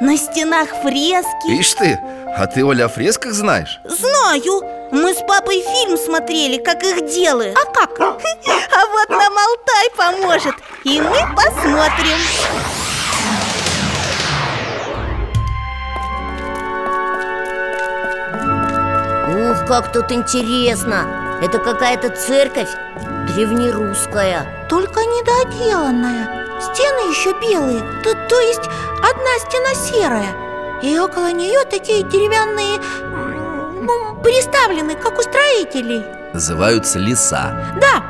на 0.00 0.16
стенах 0.16 0.68
фрески. 0.82 1.58
Ишь 1.58 1.74
ты, 1.74 1.98
а 2.36 2.46
ты, 2.46 2.64
Оля, 2.64 2.84
о 2.84 2.88
фресках 2.88 3.32
знаешь? 3.32 3.80
Знаю, 3.84 4.62
мы 4.92 5.12
с 5.12 5.18
папой 5.26 5.62
фильм 5.62 5.98
смотрели, 5.98 6.58
как 6.58 6.82
их 6.84 7.06
делают. 7.12 7.58
А 7.58 7.66
как? 7.66 7.98
А 8.00 8.12
вот 8.92 9.08
нам 9.08 9.32
Алтай 9.36 9.90
поможет, 9.96 10.54
и 10.84 11.00
мы 11.00 11.18
посмотрим. 11.34 12.18
Ух, 19.50 19.66
как 19.66 19.92
тут 19.92 20.12
интересно. 20.12 21.38
Это 21.42 21.58
какая-то 21.58 22.10
церковь 22.10 22.70
древнерусская. 23.34 24.46
Только 24.68 25.00
недоделанная 25.00 26.45
Стены 26.60 27.10
еще 27.10 27.32
белые, 27.40 27.80
то, 28.02 28.14
то 28.28 28.40
есть 28.40 28.64
одна 28.98 29.38
стена 29.38 29.74
серая. 29.74 30.80
И 30.82 30.98
около 30.98 31.32
нее 31.32 31.64
такие 31.64 32.02
деревянные, 32.02 32.80
ну, 33.82 34.20
приставлены, 34.22 34.94
как 34.94 35.18
у 35.18 35.22
строителей. 35.22 36.02
Называются 36.32 36.98
леса. 36.98 37.64
Да, 37.80 38.02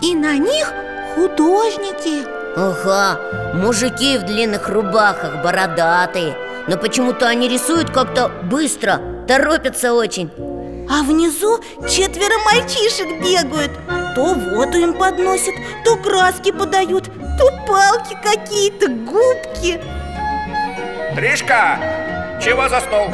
и 0.00 0.14
на 0.14 0.36
них 0.36 0.72
художники. 1.14 2.24
Ага, 2.56 3.18
мужики 3.54 4.18
в 4.18 4.24
длинных 4.24 4.68
рубахах, 4.68 5.42
бородатые. 5.42 6.36
Но 6.68 6.76
почему-то 6.76 7.26
они 7.26 7.48
рисуют 7.48 7.90
как-то 7.90 8.28
быстро, 8.28 9.00
торопятся 9.26 9.94
очень. 9.94 10.30
А 10.90 11.02
внизу 11.02 11.58
четверо 11.88 12.38
мальчишек 12.44 13.08
бегают 13.22 13.72
То 14.14 14.34
воду 14.34 14.78
им 14.78 14.94
подносят, 14.94 15.54
то 15.84 15.96
краски 15.96 16.52
подают 16.52 17.04
То 17.38 17.50
палки 17.66 18.16
какие-то, 18.22 18.88
губки 18.88 19.80
Тришка, 21.14 21.78
чего 22.42 22.68
заснул? 22.68 23.08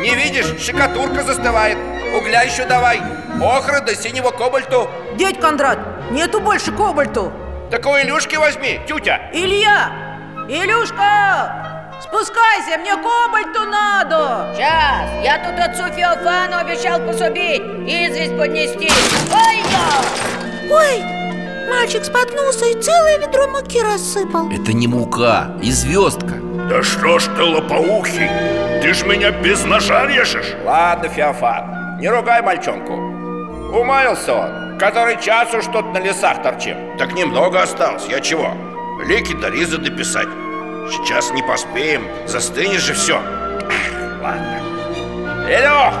Не 0.00 0.14
видишь, 0.14 0.60
шикатурка 0.60 1.22
застывает 1.22 1.78
Угля 2.16 2.42
еще 2.42 2.66
давай 2.66 3.00
Охры 3.42 3.80
до 3.80 3.94
синего 3.94 4.30
кобальту 4.30 4.88
Дядь 5.16 5.40
Кондрат, 5.40 5.78
нету 6.10 6.40
больше 6.40 6.72
кобальту 6.72 7.32
Так 7.70 7.86
у 7.86 7.90
Илюшки 7.90 8.36
возьми, 8.36 8.80
тютя 8.86 9.30
Илья! 9.32 9.90
Илюшка! 10.48 11.73
Спускайся, 12.04 12.78
мне 12.78 12.94
кобальту 12.96 13.64
надо! 13.64 14.52
Сейчас, 14.54 15.10
я 15.24 15.38
тут 15.38 15.58
отцу 15.58 15.90
Феофану 15.94 16.58
обещал 16.58 17.00
пособить 17.00 17.62
Известь 17.86 18.36
поднести 18.36 18.90
Ой-я! 19.32 20.70
Ой, 20.70 21.02
мальчик 21.66 22.04
споткнулся 22.04 22.66
и 22.66 22.80
целое 22.80 23.18
ведро 23.20 23.48
муки 23.48 23.80
рассыпал 23.82 24.50
Это 24.50 24.74
не 24.74 24.86
мука, 24.86 25.48
и 25.62 25.70
звездка 25.70 26.34
Да 26.68 26.82
что 26.82 27.18
ж 27.18 27.24
ты 27.36 27.42
лопоухий? 27.42 28.28
Ты 28.82 28.92
ж 28.92 29.04
меня 29.06 29.30
без 29.30 29.64
ножа 29.64 30.06
режешь 30.06 30.54
Ладно, 30.62 31.08
Феофан, 31.08 31.98
не 32.00 32.08
ругай 32.10 32.42
мальчонку 32.42 32.92
Умаился 33.74 34.34
он, 34.34 34.78
который 34.78 35.18
час 35.22 35.54
уж 35.54 35.64
тут 35.66 35.94
на 35.94 35.98
лесах 36.00 36.42
торчим 36.42 36.98
Так 36.98 37.14
немного 37.14 37.62
осталось, 37.62 38.04
я 38.10 38.20
чего? 38.20 38.52
Лики 39.06 39.34
до 39.34 39.48
ризы 39.48 39.78
дописать 39.78 40.28
Сейчас 40.90 41.30
не 41.32 41.42
поспеем, 41.42 42.06
застынешь 42.26 42.82
же 42.82 42.94
все 42.94 43.14
Ладно. 44.22 44.60
Илюх, 45.48 45.94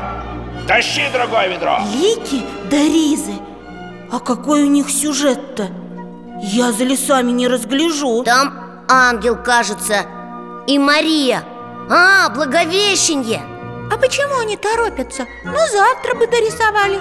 тащи 0.66 1.02
другое 1.12 1.48
ведро. 1.48 1.78
Лики 1.94 2.42
да 2.70 2.76
ризы. 2.76 3.34
А 4.10 4.18
какой 4.20 4.62
у 4.62 4.66
них 4.66 4.90
сюжет-то? 4.90 5.68
Я 6.40 6.72
за 6.72 6.84
лесами 6.84 7.30
не 7.32 7.48
разгляжу. 7.48 8.22
Там 8.24 8.84
ангел, 8.88 9.36
кажется, 9.36 10.06
и 10.66 10.78
Мария. 10.78 11.42
А, 11.90 12.30
Благовещенье. 12.30 13.42
А 13.92 13.98
почему 13.98 14.38
они 14.40 14.56
торопятся? 14.56 15.26
Ну, 15.44 15.56
завтра 15.70 16.14
бы 16.14 16.26
дорисовали. 16.26 17.00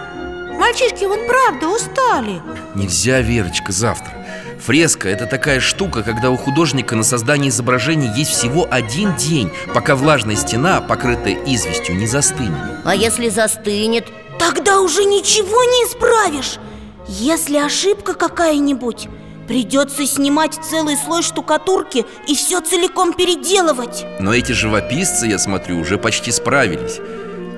Мальчишки 0.57 1.05
вон 1.05 1.19
правда 1.25 1.67
устали. 1.69 2.41
Нельзя, 2.75 3.21
Верочка, 3.21 3.71
завтра 3.71 4.22
Фреска– 4.65 5.09
это 5.09 5.25
такая 5.25 5.59
штука, 5.59 6.03
когда 6.03 6.29
у 6.29 6.37
художника 6.37 6.95
на 6.95 7.03
создание 7.03 7.49
изображений 7.49 8.09
есть 8.15 8.31
всего 8.31 8.65
один 8.71 9.13
день 9.17 9.51
Пока 9.73 9.97
влажная 9.97 10.37
стена, 10.37 10.79
покрытая 10.79 11.33
известью, 11.45 11.97
не 11.97 12.07
застынет. 12.07 12.79
А 12.85 12.95
если 12.95 13.27
застынет? 13.27 14.07
Тогда 14.39 14.79
уже 14.79 15.03
ничего 15.03 15.63
не 15.65 15.85
исправишь. 15.85 16.59
Если 17.07 17.57
ошибка 17.57 18.13
какая-нибудь 18.13 19.09
Придется 19.49 20.05
снимать 20.05 20.57
целый 20.63 20.95
слой 20.95 21.21
штукатурки 21.23 22.05
и 22.29 22.33
все 22.33 22.61
целиком 22.61 23.11
переделывать. 23.11 24.05
Но 24.21 24.33
эти 24.33 24.53
живописцы, 24.53 25.27
я 25.27 25.37
смотрю, 25.37 25.79
уже 25.79 25.97
почти 25.97 26.31
справились. 26.31 27.01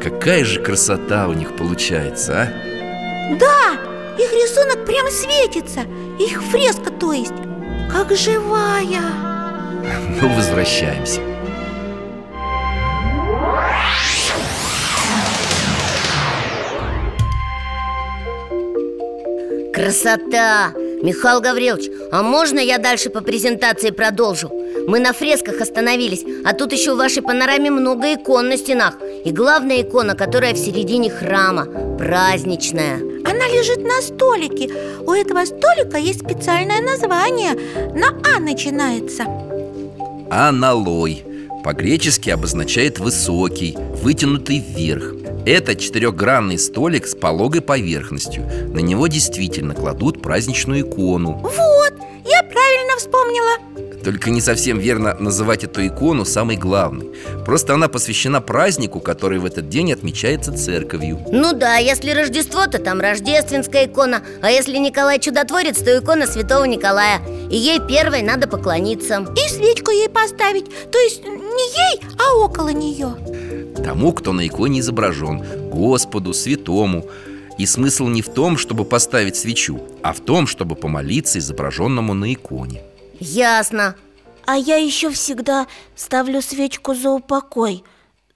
Какая 0.01 0.43
же 0.43 0.59
красота 0.59 1.27
у 1.27 1.33
них 1.33 1.55
получается, 1.55 2.41
а? 2.41 3.35
Да, 3.35 3.73
их 4.17 4.31
рисунок 4.31 4.83
прям 4.85 5.05
светится 5.11 5.81
Их 6.19 6.41
фреска, 6.43 6.91
то 6.91 7.11
есть 7.11 7.33
Как 7.91 8.15
живая 8.15 9.01
Ну, 10.21 10.33
возвращаемся 10.33 11.19
Красота! 19.73 20.71
Михаил 21.03 21.41
Гаврилович, 21.41 21.91
а 22.11 22.23
можно 22.23 22.59
я 22.59 22.77
дальше 22.77 23.09
по 23.09 23.21
презентации 23.21 23.91
продолжу? 23.91 24.49
Мы 24.87 24.99
на 24.99 25.11
фресках 25.11 25.59
остановились 25.59 26.23
А 26.45 26.53
тут 26.53 26.71
еще 26.71 26.93
в 26.93 26.97
вашей 26.97 27.21
панораме 27.21 27.69
много 27.69 28.13
икон 28.13 28.47
на 28.47 28.57
стенах 28.57 28.97
И 29.25 29.31
главная 29.31 29.81
икона, 29.81 30.15
которая 30.15 30.53
в 30.53 30.57
середине 30.57 31.09
храма 31.09 31.65
Праздничная. 31.97 32.97
Она 33.25 33.47
лежит 33.47 33.79
на 33.79 33.99
столике. 34.01 34.69
У 35.01 35.11
этого 35.11 35.43
столика 35.45 35.97
есть 35.97 36.19
специальное 36.19 36.79
название. 36.79 37.53
На 37.95 38.09
А 38.23 38.39
начинается. 38.39 39.25
Аналой. 40.29 41.23
По-гречески 41.63 42.29
обозначает 42.29 42.99
высокий, 42.99 43.75
вытянутый 43.75 44.59
вверх 44.59 45.15
Это 45.47 45.75
четырехгранный 45.75 46.59
столик 46.59 47.07
с 47.07 47.15
пологой 47.15 47.61
поверхностью. 47.61 48.43
На 48.71 48.79
него 48.79 49.07
действительно 49.07 49.73
кладут 49.73 50.21
праздничную 50.21 50.81
икону. 50.81 51.37
Вот, 51.41 51.93
вспомнила. 52.97 53.95
Только 54.03 54.29
не 54.29 54.39
совсем 54.39 54.77
верно 54.77 55.15
называть 55.19 55.63
эту 55.63 55.85
икону 55.85 56.25
самой 56.25 56.57
главной. 56.57 57.11
Просто 57.43 57.73
она 57.73 57.87
посвящена 57.87 58.39
празднику, 58.39 58.99
который 58.99 59.39
в 59.39 59.45
этот 59.45 59.67
день 59.67 59.91
отмечается 59.93 60.55
церковью. 60.55 61.19
Ну 61.31 61.53
да, 61.53 61.77
если 61.77 62.11
Рождество, 62.11 62.67
то 62.67 62.77
там 62.77 62.99
рождественская 62.99 63.87
икона 63.87 64.21
А 64.41 64.51
если 64.51 64.77
Николай 64.77 65.19
Чудотворец, 65.19 65.79
то 65.79 65.97
икона 65.97 66.27
Святого 66.27 66.65
Николая. 66.65 67.19
И 67.49 67.57
ей 67.57 67.79
первой 67.79 68.21
надо 68.21 68.47
поклониться. 68.47 69.25
И 69.35 69.49
свечку 69.49 69.89
ей 69.91 70.09
поставить 70.09 70.65
То 70.91 70.99
есть 70.99 71.23
не 71.23 71.31
ей, 71.31 72.01
а 72.19 72.35
около 72.37 72.69
нее. 72.69 73.15
Тому, 73.83 74.13
кто 74.13 74.33
на 74.33 74.45
иконе 74.45 74.81
изображен 74.81 75.43
Господу, 75.71 76.33
святому 76.33 77.05
И 77.57 77.65
смысл 77.65 78.07
не 78.07 78.21
в 78.21 78.29
том, 78.29 78.57
чтобы 78.57 78.83
поставить 78.83 79.35
свечу 79.35 79.81
А 80.03 80.13
в 80.13 80.19
том, 80.19 80.45
чтобы 80.47 80.75
помолиться 80.75 81.39
изображенному 81.39 82.13
на 82.13 82.33
иконе. 82.33 82.81
Ясно. 83.19 83.95
А 84.45 84.57
я 84.57 84.75
еще 84.75 85.09
всегда 85.09 85.67
ставлю 85.95 86.41
свечку 86.41 86.93
за 86.93 87.09
упокой 87.09 87.83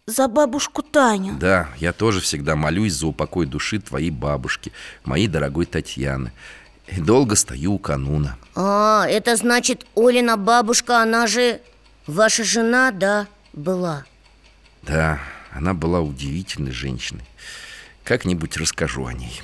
За 0.07 0.27
бабушку 0.27 0.81
Таню. 0.81 1.35
Да, 1.39 1.69
я 1.77 1.93
тоже 1.93 2.21
всегда 2.21 2.55
молюсь 2.55 2.93
за 2.93 3.07
упокой 3.07 3.45
души 3.45 3.79
твоей 3.79 4.09
бабушки 4.09 4.71
Моей 5.03 5.27
дорогой 5.27 5.65
Татьяны. 5.65 6.31
И 6.87 6.99
долго 6.99 7.35
стою 7.35 7.73
у 7.73 7.77
кануна. 7.77 8.37
А, 8.55 9.05
это 9.07 9.35
значит, 9.35 9.85
Олина 9.95 10.37
бабушка, 10.37 11.03
она 11.03 11.27
же 11.27 11.61
ваша 12.07 12.43
жена, 12.43 12.89
да, 12.91 13.27
была? 13.53 14.05
Да, 14.81 15.19
она 15.51 15.75
была 15.75 16.01
удивительной 16.01 16.71
женщиной 16.71 17.25
Как-нибудь 18.09 18.57
расскажу 18.57 19.05
о 19.05 19.13
ней. 19.13 19.39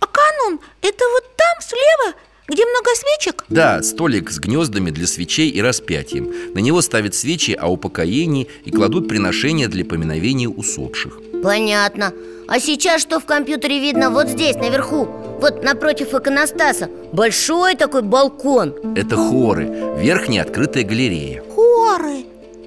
А 0.00 0.06
канун, 0.06 0.60
это 0.80 1.04
вот 1.12 1.36
там 1.36 1.60
слева, 1.60 2.16
где 2.48 2.64
много 2.64 2.88
свечек? 2.94 3.44
Да, 3.50 3.82
столик 3.82 4.30
с 4.30 4.38
гнездами 4.38 4.88
для 4.90 5.06
свечей 5.06 5.50
и 5.50 5.60
распятием. 5.60 6.54
На 6.54 6.60
него 6.60 6.80
ставят 6.80 7.14
свечи 7.14 7.50
о 7.50 7.66
упокоении 7.66 8.48
и 8.64 8.70
кладут 8.70 9.08
приношения 9.08 9.68
для 9.68 9.84
поминовения 9.84 10.48
усопших. 10.48 11.18
Понятно. 11.42 12.14
А 12.48 12.58
сейчас 12.60 13.02
что 13.02 13.20
в 13.20 13.26
компьютере 13.26 13.78
видно? 13.78 14.08
Вот 14.08 14.28
здесь, 14.28 14.56
наверху? 14.56 15.04
Вот 15.38 15.62
напротив 15.62 16.14
иконостаса. 16.14 16.88
Большой 17.12 17.76
такой 17.76 18.00
балкон. 18.00 18.74
Это 18.96 19.16
хоры, 19.16 19.64
верхняя 19.98 20.44
открытая 20.44 20.84
галерея. 20.84 21.42
Хоры. 21.54 22.24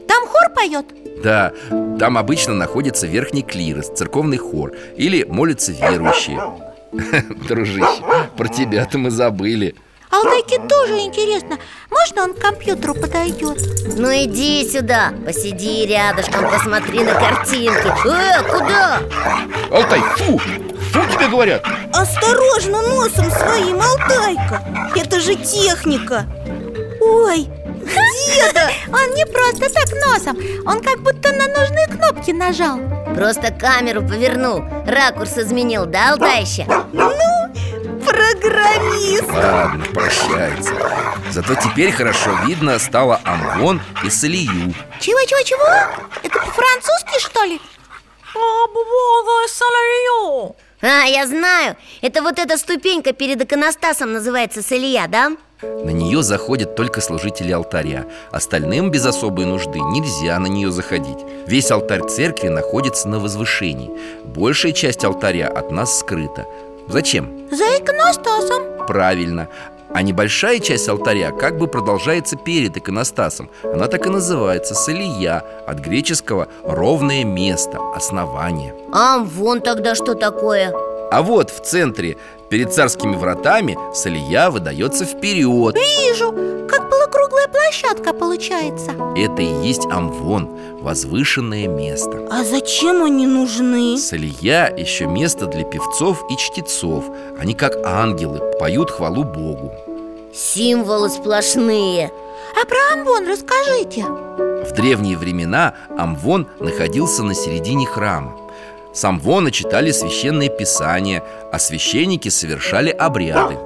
Там 0.08 0.28
хор 0.28 0.54
поет? 0.56 0.86
Да, 1.24 1.52
там 2.00 2.18
обычно 2.18 2.54
находится 2.54 3.08
верхний 3.08 3.44
клирос, 3.44 3.90
церковный 3.96 4.38
хор 4.38 4.74
Или 4.96 5.24
молятся 5.24 5.72
верующие 5.72 6.42
Дружище, 7.48 8.04
про 8.38 8.48
тебя-то 8.48 8.98
мы 8.98 9.12
забыли 9.12 9.76
Алтайке 10.10 10.60
тоже 10.68 11.00
интересно 11.00 11.58
Можно 11.90 12.24
он 12.24 12.34
к 12.34 12.40
компьютеру 12.40 12.94
подойдет? 12.96 13.60
Ну 13.98 14.10
иди 14.10 14.68
сюда, 14.70 15.14
посиди 15.26 15.86
рядышком, 15.86 16.50
посмотри 16.50 17.00
на 17.04 17.14
картинки 17.14 18.08
Э, 18.08 18.44
куда? 18.44 19.00
Алтай, 19.72 20.02
фу! 20.18 20.38
Фу 20.38 21.00
тебе 21.16 21.30
говорят! 21.30 21.66
Осторожно 21.94 22.82
носом 22.82 23.30
своим, 23.32 23.80
Алтайка 23.80 24.62
Это 24.96 25.20
же 25.22 25.36
техника 25.36 26.26
Ой, 27.00 27.48
деда 27.82 28.70
Он 28.88 29.14
не 29.16 29.26
просто 29.26 29.70
так 29.72 29.90
носом 30.06 30.38
Он 30.66 30.82
как 30.82 31.00
будто 31.00 31.32
на 31.32 31.48
нужные 31.48 31.88
кнопки 31.88 32.32
нажал 32.32 32.80
Просто 33.16 33.52
камеру 33.52 34.02
повернул 34.02 34.64
Ракурс 34.86 35.38
изменил, 35.38 35.86
да, 35.86 36.12
Алтайща? 36.12 36.66
Ну, 36.94 37.12
программист 38.06 39.30
Ладно, 39.30 39.86
прощается 39.94 40.74
Зато 41.30 41.56
теперь 41.56 41.92
хорошо 41.92 42.32
видно 42.46 42.78
стало 42.80 43.20
Амвон 43.24 43.82
и 44.04 44.10
Салию 44.10 44.74
Чего-чего-чего? 45.00 45.64
Это 46.24 46.40
по-французски, 46.40 47.20
что 47.20 47.44
ли? 47.44 47.62
А, 50.82 51.04
я 51.06 51.28
знаю 51.28 51.76
Это 52.02 52.22
вот 52.22 52.40
эта 52.40 52.58
ступенька 52.58 53.14
перед 53.14 53.42
иконостасом 53.42 54.14
называется 54.14 54.62
Салия, 54.62 55.08
да? 55.08 55.32
На 55.62 55.92
нее 55.92 56.24
заходят 56.24 56.76
только 56.76 57.02
служители 57.02 57.52
алтаря. 57.52 58.06
Остальным 58.32 58.90
без 58.90 59.06
особой 59.06 59.46
нужды 59.46 59.80
нельзя 59.80 60.40
на 60.40 60.48
нее 60.48 60.72
заходить. 60.72 61.20
Весь 61.46 61.70
алтарь 61.72 62.08
церкви 62.08 62.48
находится 62.48 63.08
на 63.08 63.20
возвышении. 63.20 63.92
Большая 64.26 64.72
часть 64.72 65.06
алтаря 65.06 65.48
от 65.48 65.72
нас 65.72 66.00
скрыта. 66.00 66.46
Зачем? 66.88 67.48
За 67.52 67.64
иконостасом. 67.78 68.88
Правильно. 68.88 69.48
А 69.94 70.02
небольшая 70.02 70.60
часть 70.60 70.88
алтаря 70.88 71.32
как 71.32 71.58
бы 71.58 71.68
продолжается 71.68 72.38
перед 72.38 72.78
иконостасом. 72.78 73.50
Она 73.64 73.88
так 73.88 74.06
и 74.06 74.10
называется 74.10 74.74
Салия 74.74 75.44
От 75.68 75.80
греческого 75.80 76.48
«ровное 76.64 77.26
место», 77.26 77.78
«основание» 77.94 78.74
А 78.94 79.20
вон 79.20 79.60
тогда 79.62 79.94
что 79.94 80.16
такое? 80.16 80.74
А 81.12 81.22
вот 81.22 81.50
в 81.50 81.62
центре, 81.62 82.16
перед 82.52 82.74
царскими 82.74 83.16
вратами, 83.16 83.78
Салия 83.96 84.52
выдается 84.52 85.06
вперед. 85.06 85.74
Вижу, 85.74 86.32
как 86.70 86.90
полукруглая 86.90 87.48
площадка 87.48 88.14
получается. 88.14 88.92
Это 89.16 89.42
и 89.42 89.66
есть 89.66 89.86
Амвон, 89.86 90.50
возвышенное 90.82 91.68
место. 91.68 92.28
А 92.30 92.44
зачем 92.44 93.04
они 93.04 93.26
нужны? 93.26 93.98
Салия 93.98 94.70
еще 94.76 95.08
место 95.08 95.48
для 95.48 95.64
певцов 95.64 96.26
и 96.30 96.36
чтецов. 96.36 97.06
Они 97.40 97.56
как 97.56 97.78
ангелы, 97.86 98.42
поют 98.60 98.92
хвалу 98.92 99.24
Богу. 99.24 99.72
Символы 100.34 101.10
сплошные. 101.10 102.12
А 102.62 102.66
про 102.66 103.00
Амвон 103.00 103.28
расскажите. 103.28 104.04
В 104.04 104.74
древние 104.76 105.18
времена 105.18 105.74
Амвон 105.98 106.48
находился 106.60 107.24
на 107.24 107.34
середине 107.34 107.86
храма 107.86 108.41
с 108.94 109.04
Амвона 109.06 109.52
читали 109.52 109.92
священные 109.92 110.50
писания, 110.50 111.24
а 111.52 111.60
священники 111.60 112.30
совершали 112.30 112.90
обряды. 112.90 113.58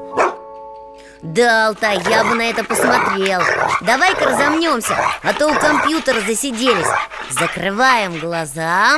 Да, 1.22 1.68
Алтай, 1.68 2.00
я 2.08 2.24
бы 2.24 2.36
на 2.36 2.44
это 2.44 2.64
посмотрел. 2.64 3.42
Давай-ка 3.82 4.26
разомнемся, 4.26 4.96
а 5.24 5.34
то 5.34 5.48
у 5.48 5.56
компьютера 5.56 6.22
засиделись. 6.22 6.86
Закрываем 7.32 8.20
глаза. 8.20 8.98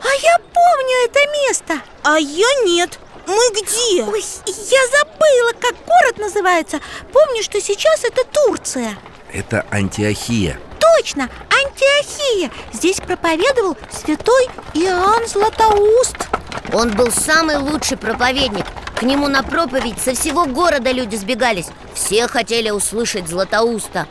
А 0.00 0.08
я 0.22 0.38
помню 0.54 0.96
это 1.04 1.20
место. 1.46 1.74
А 2.02 2.18
я 2.18 2.48
нет. 2.64 2.98
Мы 3.26 3.50
где? 3.50 4.04
Ой, 4.04 4.24
я 4.46 4.86
забыла, 4.98 5.52
как 5.60 5.74
город 5.84 6.16
называется. 6.16 6.80
Помню, 7.12 7.42
что 7.42 7.60
сейчас 7.60 8.04
это 8.04 8.24
Турция 8.24 8.96
Это 9.32 9.66
Антиохия. 9.70 10.58
Точно, 10.78 11.28
Антиохия. 11.50 12.50
Здесь 12.72 12.96
проповедовал 12.96 13.76
святой 13.90 14.48
Иоанн 14.74 15.26
Златоуст. 15.26 16.28
Он 16.72 16.92
был 16.92 17.10
самый 17.10 17.56
лучший 17.56 17.96
проповедник. 17.96 18.66
К 18.96 19.02
нему 19.02 19.28
на 19.28 19.42
проповедь 19.42 20.00
со 20.00 20.14
всего 20.14 20.46
города 20.46 20.90
люди 20.90 21.16
сбегались. 21.16 21.68
Все 21.94 22.26
хотели 22.28 22.70
услышать 22.70 23.28
Златоуста. 23.28 24.06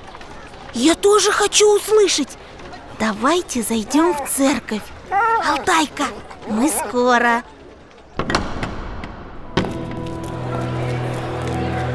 Я 0.73 0.95
тоже 0.95 1.31
хочу 1.31 1.75
услышать. 1.75 2.37
Давайте 2.99 3.61
зайдем 3.63 4.13
в 4.13 4.29
церковь. 4.29 4.81
Алтайка, 5.47 6.05
мы 6.47 6.69
скоро. 6.69 7.43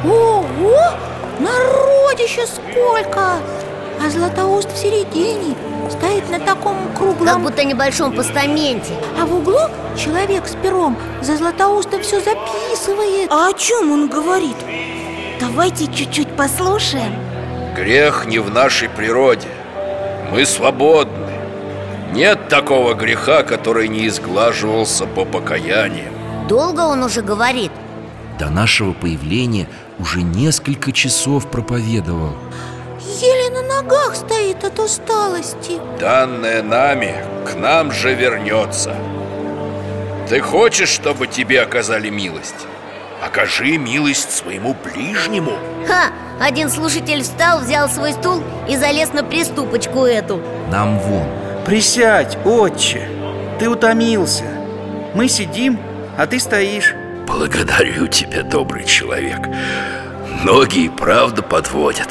Ого, 0.05 0.95
народище 1.41 2.47
сколько! 2.47 3.39
А 4.03 4.09
Златоуст 4.09 4.73
в 4.73 4.79
середине 4.79 5.55
Стоит 5.91 6.29
на 6.31 6.39
таком 6.39 6.77
круглом 6.97 7.27
Как 7.27 7.41
будто 7.41 7.65
небольшом 7.65 8.15
постаменте 8.15 8.95
А 9.21 9.27
в 9.27 9.35
углу 9.35 9.59
человек 9.97 10.47
с 10.47 10.55
пером 10.63 10.97
За 11.21 11.37
Златоустом 11.37 12.01
все 12.01 12.21
записывает 12.21 13.31
А 13.31 13.49
о 13.49 13.53
чем 13.53 13.93
он 13.93 14.09
говорит? 14.09 14.57
Давайте 15.39 15.87
чуть-чуть 15.93 16.35
послушаем 16.35 17.15
Грех 17.77 18.25
не 18.27 18.39
в 18.39 18.51
нашей 18.51 18.89
природе 18.89 19.49
Мы 20.33 20.47
свободны 20.47 21.29
Нет 22.13 22.49
такого 22.49 22.95
греха, 22.95 23.43
который 23.43 23.89
не 23.89 24.07
изглаживался 24.09 25.05
по 25.05 25.27
покаяниям 25.27 26.15
Долго 26.49 26.81
он 26.81 27.03
уже 27.03 27.21
говорит? 27.21 27.71
До 28.39 28.49
нашего 28.49 28.95
появления 28.95 29.69
уже 30.01 30.23
несколько 30.23 30.93
часов 30.93 31.51
проповедовал. 31.51 32.35
Еле 33.21 33.51
на 33.51 33.63
ногах 33.77 34.17
стоит 34.17 34.65
от 34.65 34.79
усталости. 34.79 35.79
Данное 35.99 36.63
нами 36.63 37.15
к 37.47 37.55
нам 37.55 37.93
же 37.93 38.15
вернется. 38.15 38.95
Ты 40.29 40.41
хочешь, 40.41 40.89
чтобы 40.89 41.27
тебе 41.27 41.61
оказали 41.61 42.09
милость? 42.09 42.67
Окажи 43.23 43.77
милость 43.77 44.31
своему 44.31 44.75
ближнему. 44.75 45.53
Ха! 45.87 46.13
Один 46.41 46.71
слушатель 46.71 47.23
встал, 47.23 47.61
взял 47.61 47.89
свой 47.91 48.13
стул 48.13 48.43
и 48.67 48.77
залез 48.77 49.13
на 49.13 49.23
приступочку 49.23 50.05
эту. 50.07 50.41
Нам 50.71 50.99
вон. 50.99 51.27
Присядь, 51.67 52.39
отче. 52.47 53.07
Ты 53.59 53.69
утомился. 53.69 54.45
Мы 55.15 55.29
сидим, 55.29 55.79
а 56.17 56.27
ты 56.27 56.41
стоишь 56.41 56.95
Благодарю 57.31 58.09
тебя, 58.09 58.43
добрый 58.43 58.85
человек. 58.85 59.39
Ноги 60.45 60.87
и 60.87 60.89
правда 60.89 61.43
подводят. 61.43 62.09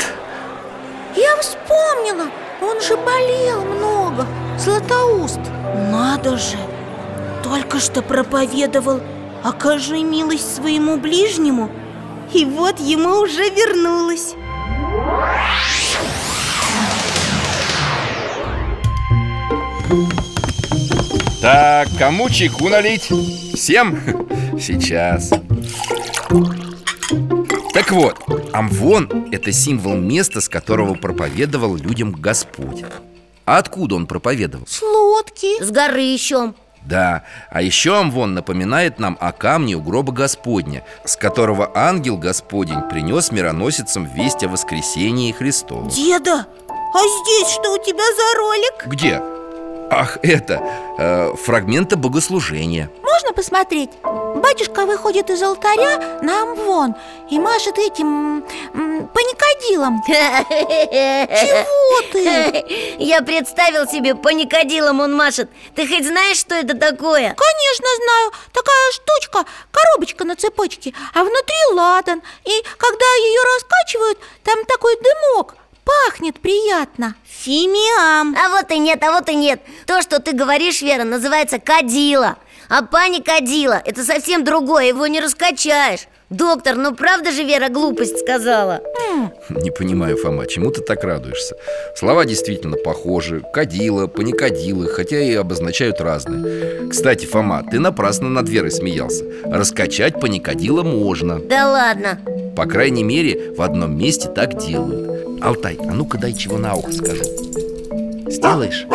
Я 1.14 1.36
вспомнила, 1.42 2.32
он 2.62 2.80
же 2.80 2.96
болел 2.96 3.66
много. 3.66 4.26
Златоуст. 4.58 5.42
Надо 5.92 6.38
же. 6.38 6.56
Только 7.44 7.80
что 7.80 8.02
проповедовал. 8.02 9.02
Окажи 9.44 10.02
милость 10.04 10.56
своему 10.56 10.96
ближнему. 10.96 11.70
И 12.34 12.46
вот 12.46 12.80
ему 12.80 13.20
уже 13.20 13.50
вернулась 13.50 14.36
Так, 21.41 21.88
кому 21.97 22.30
чайку 22.30 22.67
налить? 22.67 23.10
Всем? 23.56 23.97
Сейчас 24.60 25.30
Так 27.73 27.91
вот, 27.91 28.17
Амвон– 28.52 29.30
это 29.32 29.54
символ 29.54 29.95
места, 29.95 30.41
с 30.41 30.49
которого 30.49 30.95
проповедовал 30.95 31.78
людям 31.78 32.12
Господь 32.12 32.84
А 33.45 33.58
откуда 33.58 33.95
он 33.95 34.06
проповедовал? 34.06 34.67
С 34.67 34.82
лодки 34.82 35.63
С 35.63 35.71
горы 35.71 36.02
еще 36.02 36.54
Да, 36.84 37.23
а 37.49 37.62
еще 37.62 37.97
Амвон 37.97 38.34
напоминает 38.34 38.99
нам 38.99 39.17
о 39.21 39.32
камне 39.32 39.75
у 39.75 39.82
гроба 39.82 40.12
Господня 40.12 40.84
С 41.06 41.15
которого 41.15 41.71
ангел 41.73 42.17
Господень 42.17 42.82
принес 42.89 43.32
мироносицам 43.32 44.13
весть 44.13 44.43
о 44.43 44.49
воскресении 44.49 45.32
Христова 45.32 45.89
Деда, 45.89 46.47
а 46.67 46.99
здесь 46.99 47.54
что 47.54 47.75
у 47.75 47.78
тебя 47.78 48.04
за 48.04 48.38
ролик? 48.39 48.88
Где? 48.88 49.38
Ах, 49.91 50.17
это, 50.21 50.62
э, 50.99 51.34
фрагменты 51.36 51.95
богослужения 51.95 52.91
Можно 53.02 53.34
посмотреть? 53.34 53.89
Батюшка 54.04 54.86
выходит 54.86 55.30
из 55.32 55.41
алтаря 55.41 56.19
на 56.21 56.43
Амвон 56.43 56.95
И 57.32 57.39
машет 57.39 57.78
этим 57.80 58.43
м, 58.73 59.08
паникодилом 59.08 60.02
Чего 60.08 62.02
ты? 62.12 62.65
Я 62.99 63.21
представил 63.21 63.88
себе, 63.88 64.13
по 64.15 64.30
никодилам 64.30 64.99
он 64.99 65.15
машет 65.15 65.49
Ты 65.75 65.88
хоть 65.88 66.06
знаешь, 66.06 66.38
что 66.38 66.56
это 66.56 66.78
такое? 66.78 67.36
Конечно 67.36 67.88
знаю 68.04 68.32
Такая 68.54 68.91
штучка, 68.91 69.45
коробочка 69.71 70.23
на 70.23 70.36
цепочке 70.36 70.93
А 71.13 71.23
внутри 71.23 71.56
ладан 71.73 72.21
И 72.45 72.63
когда 72.78 73.06
ее 73.06 73.41
раскачивают, 73.56 74.19
там 74.43 74.65
такой 74.65 74.95
дымок 74.97 75.56
Пахнет 75.89 76.39
приятно. 76.39 77.15
Фимиам. 77.25 78.36
А 78.36 78.49
вот 78.49 78.69
и 78.69 78.78
нет, 78.78 79.04
а 79.04 79.12
вот 79.12 79.28
и 79.28 79.34
нет. 79.34 79.60
То, 79.88 80.04
что 80.04 80.19
ты 80.19 80.34
говоришь, 80.34 80.84
Вера, 80.84 81.04
называется 81.04 81.58
кадила. 81.58 82.38
А 82.69 82.84
паникодила– 82.84 83.82
это 83.86 84.04
совсем 84.04 84.43
другое, 84.43 84.86
его 84.86 85.08
не 85.08 85.19
раскачаешь. 85.19 86.02
Доктор, 86.30 86.75
ну 86.75 86.93
правда 86.93 87.32
же 87.32 87.43
Вера 87.43 87.69
глупость 87.69 88.19
сказала? 88.19 88.82
Не 89.49 89.71
понимаю, 89.71 90.15
Фома, 90.17 90.45
чему 90.45 90.69
ты 90.69 90.82
так 90.82 91.04
радуешься? 91.04 91.56
Слова 91.95 92.25
действительно 92.25 92.78
похожи 92.78 93.43
Кадила, 93.52 94.06
паникодилы, 94.06 94.89
хотя 94.89 95.19
и 95.19 95.34
обозначают 95.34 95.99
разные. 96.02 96.88
Кстати, 96.88 97.25
Фома, 97.25 97.63
ты 97.63 97.80
напрасно 97.80 98.30
над 98.30 98.47
Верой 98.47 98.69
смеялся. 98.69 99.25
Раскачать 99.45 100.19
паникодила 100.19 100.84
можно. 100.84 101.39
Да 101.39 101.71
ладно. 101.71 102.19
По 102.56 102.67
крайней 102.67 103.04
мере, 103.04 103.54
в 103.56 103.63
одном 103.63 103.97
месте 103.97 104.30
так 104.30 104.56
делают 104.63 105.19
Алтай, 105.41 105.78
а 105.82 105.93
ну-ка 105.93 106.17
дай 106.17 106.34
чего 106.34 106.58
на 106.58 106.75
ухо 106.75 106.91
скажу. 106.91 107.23
Сделаешь? 108.30 108.86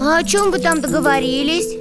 А 0.00 0.16
о 0.18 0.24
чем 0.24 0.50
вы 0.50 0.58
там 0.58 0.80
договорились? 0.80 1.76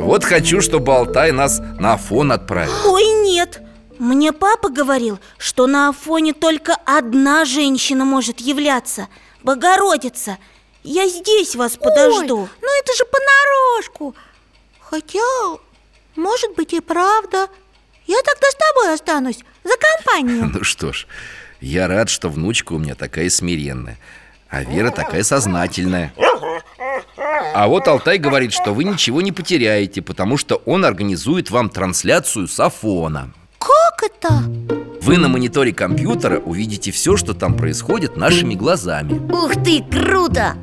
Вот 0.00 0.24
хочу, 0.24 0.60
чтобы 0.60 0.94
Алтай 0.94 1.32
нас 1.32 1.60
на 1.78 1.94
Афон 1.94 2.32
отправил. 2.32 2.72
Ой, 2.86 3.04
нет. 3.24 3.60
Мне 3.98 4.32
папа 4.32 4.68
говорил, 4.68 5.18
что 5.38 5.66
на 5.66 5.88
Афоне 5.88 6.32
только 6.32 6.74
одна 6.84 7.44
женщина 7.44 8.04
может 8.04 8.40
являться. 8.40 9.08
Богородица. 9.42 10.38
Я 10.82 11.08
здесь 11.08 11.56
вас 11.56 11.76
подожду. 11.76 12.42
Ой, 12.42 12.48
ну 12.62 12.78
это 12.80 12.92
же 12.96 13.04
понарошку. 13.04 14.14
Хотя, 14.80 15.58
может 16.14 16.54
быть 16.54 16.72
и 16.72 16.80
правда. 16.80 17.48
Я 18.06 18.18
тогда 18.22 18.48
с 18.48 18.54
тобой 18.54 18.94
останусь, 18.94 19.38
за 19.64 19.74
компанию. 19.76 20.50
Ну 20.54 20.62
что 20.62 20.92
ж, 20.92 21.06
я 21.60 21.88
рад, 21.88 22.08
что 22.08 22.28
внучка 22.28 22.72
у 22.72 22.78
меня 22.78 22.94
такая 22.94 23.30
смиренная 23.30 23.98
А 24.48 24.62
Вера 24.62 24.90
такая 24.90 25.22
сознательная 25.22 26.12
А 27.54 27.68
вот 27.68 27.88
Алтай 27.88 28.18
говорит, 28.18 28.52
что 28.52 28.72
вы 28.72 28.84
ничего 28.84 29.20
не 29.22 29.32
потеряете 29.32 30.02
Потому 30.02 30.36
что 30.36 30.56
он 30.66 30.84
организует 30.84 31.50
вам 31.50 31.70
трансляцию 31.70 32.48
с 32.48 32.58
Афона 32.60 33.32
Как 33.58 34.02
это? 34.02 34.42
Вы 35.02 35.18
на 35.18 35.28
мониторе 35.28 35.72
компьютера 35.72 36.38
увидите 36.38 36.90
все, 36.90 37.16
что 37.16 37.32
там 37.32 37.56
происходит 37.56 38.16
нашими 38.16 38.54
глазами 38.54 39.18
Ух 39.32 39.54
ты, 39.62 39.82
круто! 39.82 40.56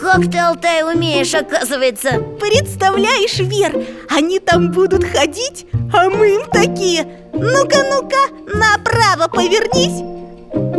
Как 0.00 0.30
ты, 0.30 0.38
Алтай, 0.38 0.82
умеешь, 0.82 1.34
оказывается. 1.34 2.12
Представляешь, 2.40 3.38
Вер, 3.38 3.84
они 4.08 4.38
там 4.38 4.70
будут 4.70 5.04
ходить, 5.04 5.66
а 5.92 6.08
мы 6.08 6.36
им 6.36 6.44
такие 6.50 7.04
Ну-ка, 7.32 7.84
ну-ка, 7.90 8.56
направо 8.56 9.28
повернись 9.28 10.00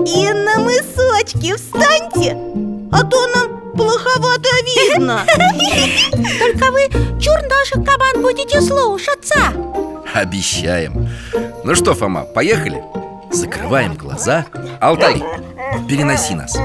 И 0.10 0.34
на 0.34 0.60
мысочки 0.60 1.54
встаньте 1.56 2.36
А 2.92 3.04
то 3.04 3.28
нам 3.28 3.74
плоховато 3.74 4.50
видно 4.66 5.26
Только 6.40 6.72
вы 6.72 6.88
чур 7.22 7.38
наших 7.48 7.86
команд 7.86 8.18
будете 8.18 8.60
слушаться. 8.62 9.36
Обещаем. 10.14 11.10
Ну 11.64 11.76
что, 11.76 11.94
Фома, 11.94 12.24
поехали? 12.24 12.84
Закрываем 13.32 13.96
глаза. 13.96 14.46
Алтай, 14.82 15.24
переноси 15.88 16.36
нас 16.36 16.58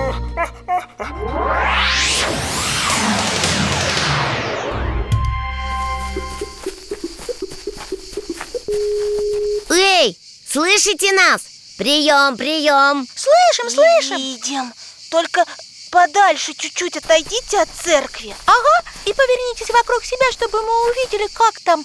слышите 10.56 11.12
нас? 11.12 11.42
Прием, 11.76 12.34
прием. 12.38 13.06
Слышим, 13.14 13.68
слышим. 13.68 14.16
Видим, 14.16 14.72
только 15.10 15.44
подальше 15.90 16.54
чуть-чуть 16.54 16.96
отойдите 16.96 17.60
от 17.60 17.68
церкви. 17.84 18.34
Ага, 18.46 18.90
и 19.04 19.12
повернитесь 19.12 19.68
вокруг 19.68 20.02
себя, 20.02 20.32
чтобы 20.32 20.62
мы 20.62 20.90
увидели, 20.90 21.26
как 21.34 21.60
там 21.60 21.84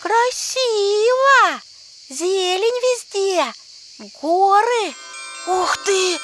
красиво. 0.00 1.60
Зелень 2.08 2.80
везде, 2.88 3.52
горы. 4.20 4.94
Ух 5.46 5.76
ты, 5.84 6.18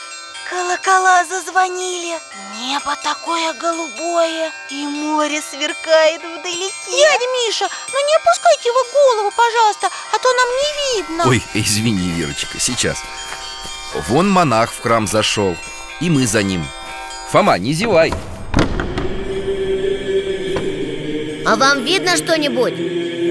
колокола 0.51 1.25
зазвонили. 1.25 2.19
Небо 2.61 2.97
такое 3.03 3.53
голубое 3.55 4.51
И 4.71 4.87
море 4.87 5.41
сверкает 5.41 6.21
вдалеке. 6.23 6.91
Дядя 6.91 7.27
Миша, 7.47 7.69
ну 7.93 8.07
не 8.07 8.17
опускайте 8.17 8.69
его 8.69 8.85
голову, 8.93 9.33
пожалуйста, 9.37 9.89
а 10.13 10.19
то 10.19 10.33
нам 10.33 10.49
не 10.49 11.03
видно. 11.03 11.29
Ой, 11.29 11.43
извини, 11.55 12.11
Верочка, 12.13 12.59
сейчас. 12.59 12.99
Вон 14.09 14.31
монах 14.31 14.73
в 14.73 14.83
храм 14.83 15.07
зашел 15.07 15.57
И 16.01 16.11
мы 16.11 16.27
за 16.27 16.43
ним. 16.43 16.67
Фома, 17.31 17.59
не 17.59 17.73
зевай. 17.73 18.13
А 21.47 21.57
вам 21.57 21.85
видно 21.85 22.17
что-нибудь? 22.17 22.75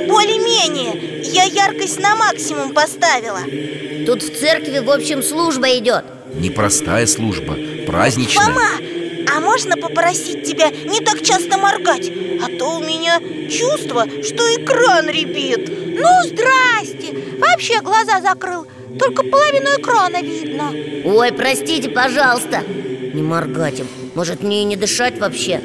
Более-менее, 0.07 1.21
я 1.23 1.43
яркость 1.43 1.99
на 1.99 2.15
максимум 2.15 2.73
поставила. 2.73 3.41
Тут 4.05 4.23
в 4.23 4.39
церкви, 4.39 4.79
в 4.79 4.89
общем, 4.89 5.21
служба 5.21 5.77
идет 5.77 6.14
Непростая 6.39 7.05
служба, 7.07 7.55
праздничная. 7.87 8.45
Мама, 8.47 8.61
а 9.35 9.39
можно 9.39 9.77
попросить 9.77 10.43
тебя 10.43 10.69
не 10.69 10.99
так 10.99 11.21
часто 11.21 11.57
моргать? 11.57 12.11
А 12.43 12.47
то 12.57 12.77
у 12.77 12.79
меня 12.81 13.19
чувство, 13.49 14.05
что 14.23 14.43
экран 14.55 15.07
ребит 15.09 15.69
Ну, 15.97 16.07
здрасте, 16.27 17.17
вообще 17.39 17.81
глаза 17.81 18.21
закрыл 18.21 18.67
Только 18.99 19.23
половину 19.23 19.67
экрана 19.79 20.21
видно. 20.21 20.71
Ой, 21.05 21.31
простите, 21.31 21.89
пожалуйста. 21.89 22.61
Не 23.13 23.21
моргать 23.21 23.79
им, 23.79 23.87
может 24.13 24.43
мне 24.43 24.61
и 24.61 24.65
не 24.65 24.75
дышать 24.75 25.17
вообще? 25.19 25.61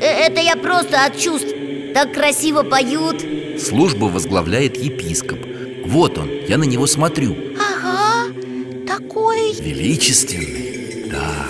Э, 0.00 0.26
Это 0.26 0.40
я 0.40 0.56
просто 0.56 1.04
от 1.04 1.18
чувств. 1.18 1.48
Так 1.94 2.14
красиво 2.14 2.62
поют. 2.62 3.22
Службу 3.60 4.08
возглавляет 4.08 4.76
епископ. 4.76 5.38
Вот 5.84 6.16
он, 6.16 6.30
я 6.48 6.56
на 6.58 6.64
него 6.64 6.86
смотрю 6.86 7.36
Величественный, 9.60 11.08
да 11.10 11.46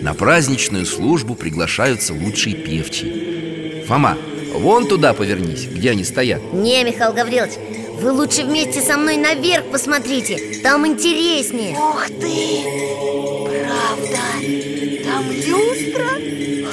На 0.00 0.14
праздничную 0.14 0.86
службу 0.86 1.34
приглашаются 1.34 2.14
лучшие 2.14 2.56
певчие 2.56 3.84
Фома, 3.86 4.16
вон 4.54 4.88
туда 4.88 5.12
повернись, 5.12 5.66
где 5.66 5.90
они 5.90 6.04
стоят 6.04 6.40
Не, 6.52 6.82
Михаил 6.84 7.12
Гаврилович, 7.12 7.54
вы 8.00 8.12
лучше 8.12 8.44
вместе 8.44 8.80
со 8.80 8.96
мной 8.96 9.16
наверх 9.16 9.66
посмотрите 9.66 10.60
Там 10.62 10.86
интереснее 10.86 11.76
Ух 11.76 12.06
ты! 12.06 12.62
Правда, 13.44 14.22
там 15.04 15.30
люстра 15.30 16.08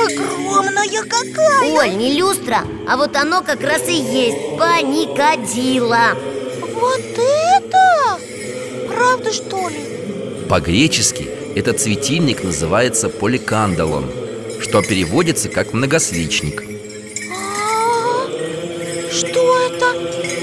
огромная 0.02 1.04
какая 1.04 1.72
Оль, 1.72 1.98
не 1.98 2.14
люстра, 2.18 2.62
а 2.88 2.98
вот 2.98 3.16
оно 3.16 3.42
как 3.42 3.62
раз 3.64 3.88
и 3.90 3.94
есть 3.94 4.58
Паникадило 4.58 6.18
Вот 6.74 7.02
это? 7.18 8.20
Правда 8.88 9.34
что 9.34 9.70
ли? 9.70 9.93
По-гречески 10.54 11.28
этот 11.56 11.82
светильник 11.82 12.44
называется 12.44 13.10
поликандалон 13.10 14.06
Что 14.62 14.84
переводится 14.84 15.50
как 15.50 15.74
многосвечник 15.74 16.64
А, 17.32 18.28
Что 19.12 19.60
это? 19.66 19.94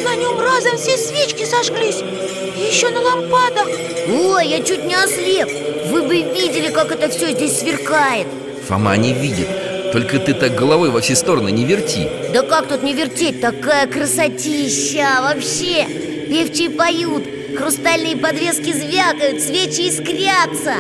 На 0.03 0.16
нем 0.16 0.37
разом 0.40 0.79
все 0.79 0.96
свечки 0.96 1.44
зажглись 1.44 2.03
И 2.03 2.75
еще 2.75 2.90
на 2.90 3.01
лампадах. 3.03 3.68
Ой, 4.09 4.49
я 4.49 4.64
чуть 4.64 4.85
не 4.85 4.96
ослеп. 4.96 5.49
Вы 5.92 6.03
бы 6.03 6.23
видели, 6.23 6.73
как 6.73 6.90
это 6.90 7.09
все 7.09 7.31
здесь 7.31 7.61
сверкает. 7.61 8.27
Фома 8.66 8.96
не 8.96 9.12
видит. 9.12 9.92
Только 9.92 10.18
ты 10.18 10.35
так 10.35 10.57
головой 10.57 10.90
во 10.90 11.01
все 11.03 11.14
стороны 11.14 11.53
не 11.53 11.64
верти. 11.64 12.09
Да 12.35 12.42
как 12.42 12.66
тут 12.66 12.83
не 12.83 12.94
вертеть, 12.94 13.40
такая 13.40 13.87
красотища 13.87 15.20
Вообще, 15.23 15.87
певчие 16.29 16.68
поют 16.70 17.39
Хрустальные 17.61 18.16
подвески 18.16 18.73
звякают, 18.73 19.42
свечи 19.42 19.83
искрятся. 19.88 20.77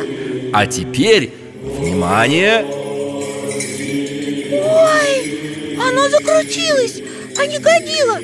А 0.54 0.66
теперь, 0.66 1.30
внимание, 1.62 2.64
Ой, 4.62 5.76
оно 5.78 6.08
закрутилось, 6.08 7.02
а 7.38 7.46
не 7.46 7.58
годило 7.58 8.18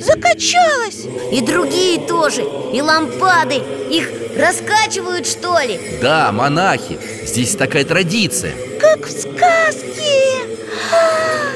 Закачалось. 0.00 1.04
И 1.32 1.40
другие 1.40 1.98
тоже, 2.06 2.42
и 2.72 2.80
лампады 2.80 3.56
Их 3.90 4.08
раскачивают, 4.38 5.26
что 5.26 5.58
ли? 5.60 5.80
да, 6.00 6.30
монахи, 6.30 6.98
здесь 7.24 7.56
такая 7.56 7.84
традиция. 7.84 8.52
Как 8.80 9.04
в 9.04 9.10
сказке. 9.10 10.44
А, 10.92 11.50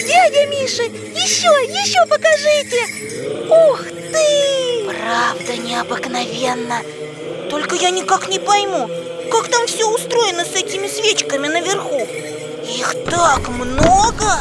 Дядя 0.00 0.46
Миша, 0.50 0.82
еще, 0.82 1.46
еще 1.70 2.04
покажите. 2.08 3.48
Ух 3.48 3.84
ты! 4.12 4.67
Правда 4.98 5.56
необыкновенно. 5.56 6.80
Только 7.50 7.76
я 7.76 7.90
никак 7.90 8.28
не 8.28 8.38
пойму 8.38 8.90
Как 9.30 9.48
там 9.48 9.66
все 9.66 9.88
устроено 9.88 10.44
с 10.44 10.54
этими 10.54 10.86
свечками 10.86 11.48
наверху? 11.48 12.06
Их 12.76 12.94
так 13.06 13.48
много! 13.48 14.32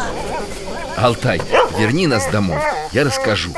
Алтай, 0.97 1.39
верни 1.77 2.07
нас 2.07 2.27
домой, 2.31 2.59
я 2.91 3.03
расскажу. 3.03 3.51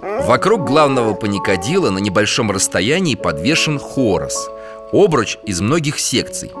Вокруг 0.00 0.64
главного 0.64 1.14
паникадила 1.14 1.90
на 1.90 1.98
небольшом 1.98 2.50
расстоянии 2.50 3.16
подвешен 3.16 3.78
хорос 3.78 4.48
Обруч 4.92 5.36
из 5.44 5.60
многих 5.60 5.98
секций 5.98 6.52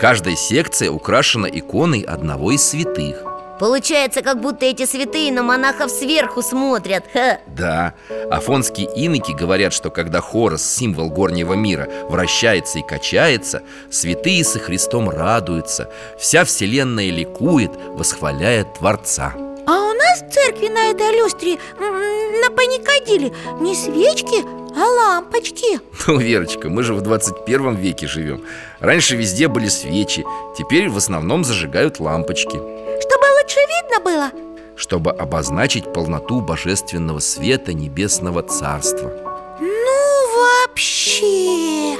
Каждая 0.00 0.34
секция 0.34 0.90
украшена 0.90 1.46
иконой 1.46 2.00
одного 2.00 2.52
из 2.52 2.66
святых. 2.66 3.22
Получается, 3.58 4.22
как 4.22 4.40
будто 4.40 4.64
эти 4.64 4.86
святые 4.86 5.30
на 5.30 5.42
монахов 5.42 5.90
сверху 5.90 6.40
смотрят. 6.40 7.04
Ха. 7.12 7.40
Да, 7.46 7.92
афонские 8.30 8.88
иноки 8.96 9.32
говорят, 9.32 9.74
что 9.74 9.90
когда 9.90 10.22
Хорос, 10.22 10.62
символ 10.62 11.10
горнего 11.10 11.52
мира, 11.52 11.86
вращается 12.08 12.78
и 12.78 12.82
качается 12.82 13.62
Святые 13.90 14.42
со 14.42 14.58
Христом 14.58 15.10
радуются. 15.10 15.90
Вся 16.18 16.46
вселенная 16.46 17.10
ликует, 17.10 17.72
восхваляя 17.88 18.64
Творца. 18.64 19.34
А 19.66 19.72
у 19.72 19.92
нас 19.92 20.22
в 20.22 20.32
церкви 20.32 20.68
на 20.68 20.92
этой 20.92 21.14
люстре 21.18 21.58
На 21.78 22.50
паникадиле 22.50 23.34
не 23.60 23.74
свечки, 23.74 24.42
а 24.74 24.86
лампочки. 24.86 25.78
Ну, 26.06 26.16
Верочка, 26.16 26.70
мы 26.70 26.84
же 26.84 26.94
в 26.94 27.02
21 27.02 27.74
веке 27.74 28.06
живем 28.06 28.42
Раньше 28.80 29.16
везде 29.16 29.48
были 29.48 29.68
свечи, 29.68 30.24
теперь 30.56 30.88
в 30.88 30.96
основном 30.96 31.44
зажигают 31.44 32.00
лампочки. 32.00 32.56
Чтобы 32.56 33.26
лучше 33.38 33.60
видно 33.60 34.00
было? 34.04 34.30
Чтобы 34.76 35.10
обозначить 35.10 35.92
полноту 35.92 36.40
божественного 36.40 37.18
света 37.18 37.74
небесного 37.74 38.42
царства. 38.42 39.12
Ну 39.60 40.66
вообще! 40.66 41.98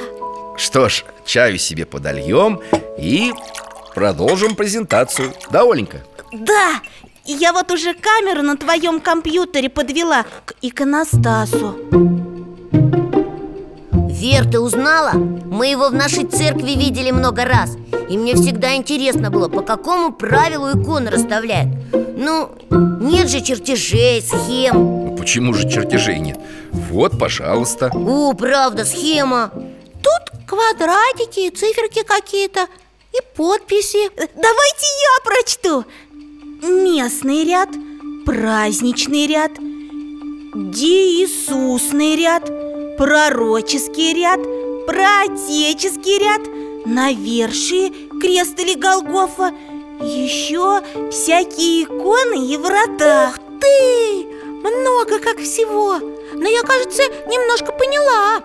Что 0.56 0.88
ж, 0.88 1.04
чаю 1.26 1.58
себе 1.58 1.84
подольем 1.84 2.60
и 2.98 3.32
продолжим 3.94 4.54
презентацию. 4.54 5.34
Да, 5.50 5.62
Оленька? 5.62 6.02
Да, 6.32 6.80
я 7.26 7.52
вот 7.52 7.70
уже 7.70 7.92
камеру 7.92 8.42
на 8.42 8.56
твоем 8.56 9.00
компьютере 9.00 9.68
подвела 9.68 10.24
к 10.46 10.54
иконостасу 10.62 11.76
Вер, 14.20 14.44
ты 14.44 14.60
узнала? 14.60 15.12
Мы 15.14 15.68
его 15.68 15.88
в 15.88 15.94
нашей 15.94 16.26
церкви 16.26 16.72
видели 16.72 17.10
много 17.10 17.46
раз. 17.46 17.78
И 18.10 18.18
мне 18.18 18.34
всегда 18.34 18.74
интересно 18.74 19.30
было, 19.30 19.48
по 19.48 19.62
какому 19.62 20.12
правилу 20.12 20.68
иконы 20.72 21.10
расставляют. 21.10 21.70
Ну, 22.18 22.50
нет 23.00 23.30
же 23.30 23.40
чертежей, 23.40 24.20
схем. 24.20 24.74
Ну, 24.74 25.16
Почему 25.16 25.54
же 25.54 25.66
чертежей 25.70 26.18
нет? 26.18 26.38
Вот, 26.70 27.18
пожалуйста. 27.18 27.90
О, 27.94 28.34
правда, 28.34 28.84
схема. 28.84 29.52
Тут 30.02 30.46
квадратики 30.46 31.46
и 31.46 31.50
циферки 31.50 32.02
какие-то 32.02 32.66
И 33.14 33.22
подписи. 33.34 34.10
Давайте 34.18 34.86
я 35.00 35.24
прочту. 35.24 35.84
Местный 36.62 37.46
ряд, 37.46 37.70
праздничный 38.26 39.26
ряд 39.26 39.52
Деисусный 40.52 42.16
ряд 42.16 42.50
Пророческий 43.00 44.12
ряд 44.12 44.40
Проотеческий 44.86 46.18
ряд 46.18 46.42
Навершие, 46.84 47.92
крест 48.20 48.60
или 48.60 48.74
Голгофа. 48.74 49.54
Еще 50.02 50.82
всякие 51.10 51.84
иконы 51.84 52.46
и 52.46 52.58
врата. 52.58 53.30
Ух 53.30 53.38
ты! 53.58 54.26
Много 54.62 55.18
как 55.18 55.38
всего. 55.38 55.98
Но 56.34 56.46
я, 56.46 56.60
кажется, 56.60 57.02
немножко 57.26 57.72
поняла. 57.72 58.40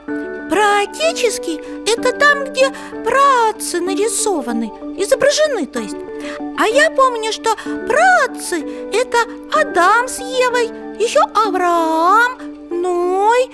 Проотеческий– 0.49 1.59
это 1.85 2.13
там, 2.13 2.45
где 2.45 2.71
праотцы 3.03 3.81
нарисованы 3.81 4.71
Изображены, 4.97 5.65
то 5.65 5.79
есть. 5.79 5.97
А 6.57 6.65
я 6.69 6.89
помню, 6.91 7.33
что 7.33 7.53
праотцы– 7.89 8.65
это 8.93 9.17
Адам 9.51 10.07
с 10.07 10.19
Евой 10.19 10.67
Еще 10.97 11.19
Авраам, 11.33 12.37
Ной 12.69 13.49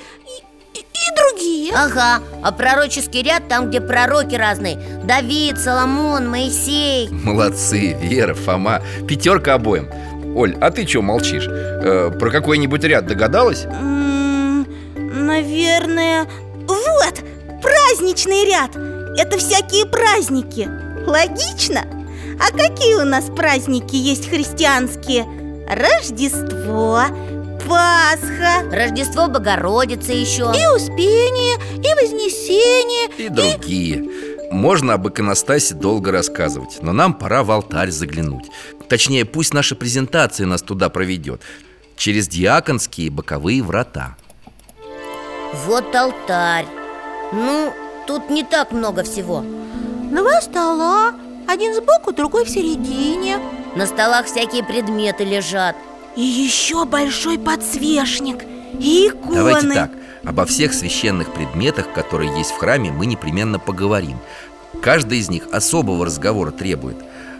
и- 1.07 1.15
другие 1.15 1.73
Ага, 1.75 2.19
а 2.43 2.51
пророческий 2.51 3.23
ряд 3.23 3.47
там, 3.47 3.69
где 3.69 3.79
пророки 3.81 4.35
разные 4.35 4.77
Давид, 5.03 5.57
Соломон, 5.59 6.27
Моисей 6.29 7.09
Молодцы, 7.09 7.93
Вера, 8.01 8.33
Фома 8.33 8.81
Пятерка 9.07 9.55
обоим 9.55 9.89
Оль, 10.35 10.55
а 10.61 10.71
ты 10.71 10.85
чего 10.85 11.01
молчишь? 11.03 11.45
Э, 11.47 12.11
про 12.17 12.29
какой-нибудь 12.31 12.83
ряд 12.83 13.05
догадалась? 13.05 13.65
М, 13.65 14.65
Наверное, 14.95 16.25
вот, 16.67 17.15
праздничный 17.61 18.45
ряд 18.45 18.75
Это 19.17 19.37
всякие 19.37 19.85
праздники 19.85 20.69
Логично? 21.07 21.81
А 22.39 22.51
какие 22.51 22.95
у 22.95 23.05
нас 23.05 23.25
праздники 23.25 23.95
есть 23.95 24.29
христианские? 24.29 25.25
Рождество, 25.69 27.03
Пасха. 27.67 28.69
Рождество 28.71 29.27
Богородицы 29.27 30.11
еще. 30.11 30.51
И 30.55 30.75
Успение, 30.75 31.57
и 31.75 31.93
Вознесение 32.01 33.09
И 33.17 33.29
другие. 33.29 34.09
Можно 34.51 34.93
об 34.95 35.07
иконостасе 35.07 35.75
долго 35.75 36.11
рассказывать 36.11 36.79
Но 36.81 36.91
нам 36.91 37.13
пора 37.13 37.43
в 37.43 37.51
алтарь 37.51 37.89
заглянуть. 37.89 38.49
Точнее, 38.89 39.25
пусть 39.25 39.53
наша 39.53 39.75
презентация 39.75 40.45
нас 40.45 40.61
туда 40.61 40.89
проведет. 40.89 41.41
Через 41.95 42.27
диаконские 42.27 43.09
боковые 43.11 43.63
врата. 43.63 44.15
Вот 45.65 45.95
алтарь. 45.95 46.65
Ну, 47.31 47.73
тут 48.07 48.29
не 48.29 48.43
так 48.43 48.71
много 48.71 49.03
всего. 49.03 49.45
Два 50.11 50.41
стола, 50.41 51.13
один 51.47 51.73
сбоку, 51.73 52.11
другой 52.11 52.45
в 52.45 52.49
середине. 52.49 53.39
На 53.75 53.85
столах 53.85 54.25
всякие 54.25 54.63
предметы 54.63 55.23
лежат 55.23 55.75
И 56.15 56.21
еще 56.21 56.85
большой 56.85 57.39
подсвечник 57.39 58.43
И 58.79 59.07
иконы. 59.07 59.35
Давайте 59.35 59.73
так, 59.73 59.91
обо 60.23 60.45
всех 60.45 60.73
священных 60.73 61.33
предметах, 61.33 61.91
которые 61.93 62.37
есть 62.37 62.51
в 62.51 62.57
храме, 62.57 62.91
мы 62.91 63.05
непременно 63.05 63.59
поговорим. 63.59 64.17
Каждый 64.81 65.19
из 65.19 65.29
них 65.29 65.47
особого 65.51 66.05
разговора 66.05 66.51
требует. 66.51 66.97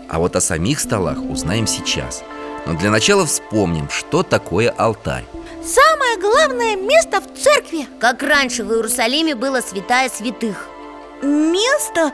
А 0.10 0.20
вот 0.20 0.36
о 0.36 0.42
самих 0.42 0.80
столах 0.80 1.18
узнаем 1.22 1.68
сейчас. 1.68 2.24
Но 2.66 2.74
для 2.78 2.92
начала 2.92 3.26
вспомним, 3.26 3.90
что 3.90 4.24
такое 4.24 4.70
алтарь. 4.70 5.26
Самое 5.64 6.18
главное 6.20 6.76
место 6.76 7.22
в 7.22 7.40
церкви. 7.40 7.88
Как 8.00 8.22
раньше 8.24 8.64
в 8.64 8.72
Иерусалиме 8.72 9.36
было 9.36 9.62
святая 9.62 10.10
святых. 10.10 10.68
Место, 11.22 12.12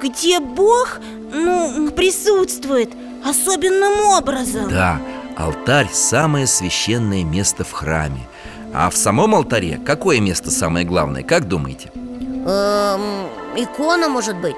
где 0.00 0.40
Бог, 0.40 0.98
ну, 1.32 1.90
присутствует 1.90 2.90
особенным 3.24 4.00
образом. 4.06 4.68
Да, 4.70 5.00
алтарь– 5.38 5.88
самое 5.92 6.46
священное 6.46 7.22
место 7.22 7.64
в 7.64 7.70
храме. 7.72 8.28
А 8.74 8.90
в 8.90 8.96
самом 8.96 9.34
алтаре 9.34 9.80
какое 9.84 10.20
место 10.20 10.50
самое 10.50 10.84
главное, 10.84 11.22
как 11.22 11.46
думаете? 11.46 11.90
Эм, 11.94 13.28
икона, 13.56 14.08
может 14.08 14.36
быть? 14.36 14.56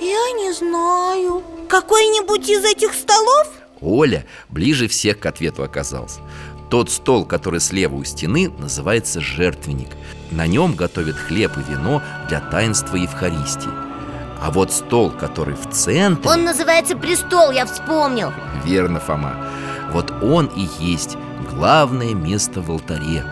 Я 0.00 0.30
не 0.38 0.52
знаю. 0.52 1.42
Какой-нибудь 1.68 2.48
из 2.48 2.64
этих 2.64 2.94
столов? 2.94 3.48
Оля 3.80 4.24
ближе 4.48 4.86
всех 4.86 5.18
к 5.18 5.26
ответу 5.26 5.64
оказался 5.64 6.20
Тот 6.70 6.88
стол, 6.88 7.24
который 7.24 7.58
слева 7.58 7.96
у 7.96 8.04
стены, 8.04 8.48
называется 8.48 9.20
жертвенник 9.20 9.88
На 10.30 10.46
нем 10.46 10.76
готовят 10.76 11.16
хлеб 11.16 11.50
и 11.56 11.72
вино 11.72 12.00
для 12.28 12.38
таинства 12.40 12.94
Евхаристии. 12.94 13.70
А 14.40 14.50
вот 14.52 14.72
стол, 14.72 15.10
который 15.10 15.54
в 15.54 15.70
центре 15.70 16.30
Он 16.30 16.44
называется 16.44 16.96
престол, 16.96 17.50
я 17.50 17.66
вспомнил. 17.66 18.32
Верно, 18.64 19.00
Фома 19.00 19.36
Вот 19.92 20.10
он 20.22 20.46
и 20.46 20.68
есть 20.78 21.16
главное 21.50 22.14
место 22.14 22.60
в 22.62 22.70
алтаре. 22.70 23.24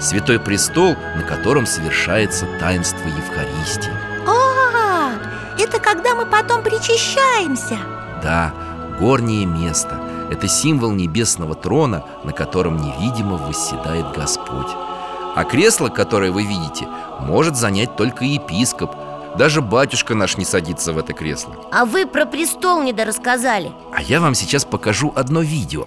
Святой 0.00 0.38
престол, 0.38 0.94
на 1.16 1.22
котором 1.22 1.64
совершается 1.64 2.46
таинство 2.58 3.06
Евхаристии. 3.06 3.92
А, 4.26 5.12
это 5.58 5.78
когда 5.78 6.14
мы 6.14 6.26
потом 6.26 6.62
причащаемся. 6.62 7.78
Да, 8.22 8.52
горнее 8.98 9.46
место. 9.46 10.00
Это 10.30 10.48
символ 10.48 10.92
небесного 10.92 11.54
трона, 11.54 12.04
на 12.24 12.32
котором 12.32 12.78
невидимо 12.78 13.36
восседает 13.36 14.12
Господь. 14.16 14.70
А 15.34 15.44
кресло, 15.44 15.88
которое 15.88 16.30
вы 16.30 16.42
видите, 16.42 16.86
может 17.20 17.56
занять 17.56 17.96
только 17.96 18.24
епископ. 18.24 18.90
Даже 19.38 19.62
батюшка 19.62 20.14
наш 20.14 20.36
не 20.36 20.44
садится 20.44 20.92
в 20.92 20.98
это 20.98 21.14
кресло. 21.14 21.56
А 21.70 21.86
вы 21.86 22.06
про 22.06 22.26
престол 22.26 22.82
не 22.82 22.92
дорассказали 22.92 23.72
А 23.90 24.02
я 24.02 24.20
вам 24.20 24.34
сейчас 24.34 24.66
покажу 24.66 25.10
одно 25.16 25.40
видео 25.40 25.86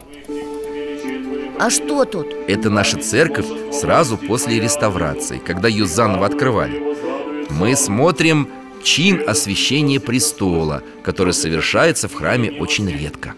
А 1.57 1.69
что 1.69 2.05
тут? 2.05 2.27
Это 2.47 2.69
наша 2.69 2.97
церковь 2.97 3.47
сразу 3.71 4.17
после 4.17 4.59
реставрации, 4.59 5.37
когда 5.37 5.67
ее 5.67 5.85
заново 5.85 6.25
открывали. 6.25 6.81
Мы 7.49 7.75
смотрим 7.75 8.49
чин 8.83 9.23
освящения 9.27 9.99
престола, 9.99 10.83
который 11.03 11.33
совершается 11.33 12.07
в 12.07 12.13
храме 12.13 12.51
очень 12.59 12.89
редко. 12.89 13.33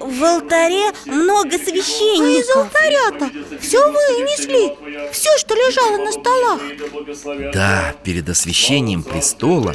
В 0.00 0.24
алтаре 0.24 0.92
много 1.06 1.58
священников. 1.58 2.26
А 2.26 2.40
из 2.40 2.56
алтаря-то 2.56 3.58
все 3.60 3.90
вынесли 3.90 4.76
Все, 5.12 5.30
что 5.38 5.54
лежало 5.54 5.98
на 5.98 6.12
столах. 6.12 7.52
Да, 7.52 7.94
перед 8.02 8.28
освящением 8.28 9.02
престола 9.02 9.74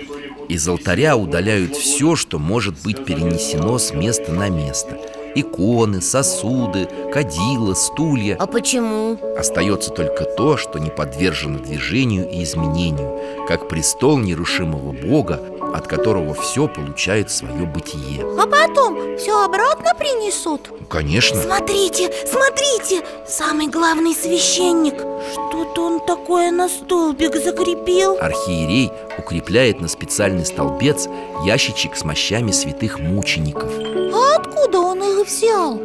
из 0.49 0.67
алтаря 0.67 1.15
удаляют 1.15 1.75
все, 1.75 2.15
что 2.15 2.39
может 2.39 2.81
быть 2.83 3.05
перенесено 3.05 3.77
с 3.77 3.93
места 3.93 4.31
на 4.31 4.49
место 4.49 4.99
Иконы, 5.35 6.01
сосуды, 6.01 6.87
кадила, 7.13 7.73
стулья. 7.73 8.35
А 8.39 8.47
почему? 8.47 9.17
Остается 9.37 9.91
только 9.91 10.25
то, 10.25 10.57
что 10.57 10.79
не 10.79 10.89
подвержено 10.89 11.59
движению 11.59 12.29
и 12.29 12.43
изменению 12.43 13.19
Как 13.47 13.67
престол 13.67 14.17
нерушимого 14.17 14.91
Бога, 14.91 15.39
от 15.73 15.87
которого 15.87 16.33
все 16.33 16.67
получает 16.67 17.31
свое 17.31 17.65
бытие. 17.65 18.25
А 18.39 18.45
потом 18.45 19.17
все 19.17 19.43
обратно 19.45 19.93
принесут? 19.97 20.67
Ну, 20.69 20.85
Конечно. 20.87 21.41
Смотрите, 21.41 22.11
смотрите, 22.27 23.01
самый 23.27 23.67
главный 23.67 24.13
священник! 24.13 24.95
Что-то 25.31 25.81
он 25.85 26.05
такое 26.05 26.51
на 26.51 26.67
столбик 26.67 27.35
закрепил? 27.35 28.17
Архиерей 28.19 28.91
укрепляет 29.17 29.79
на 29.79 29.87
специальный 29.87 30.45
столбец 30.45 31.07
ящичек 31.45 31.95
с 31.95 32.03
мощами 32.03 32.51
святых 32.51 32.99
мучеников. 32.99 33.71
А 34.13 34.35
откуда 34.37 34.79
их 35.21 35.27
взял? 35.27 35.79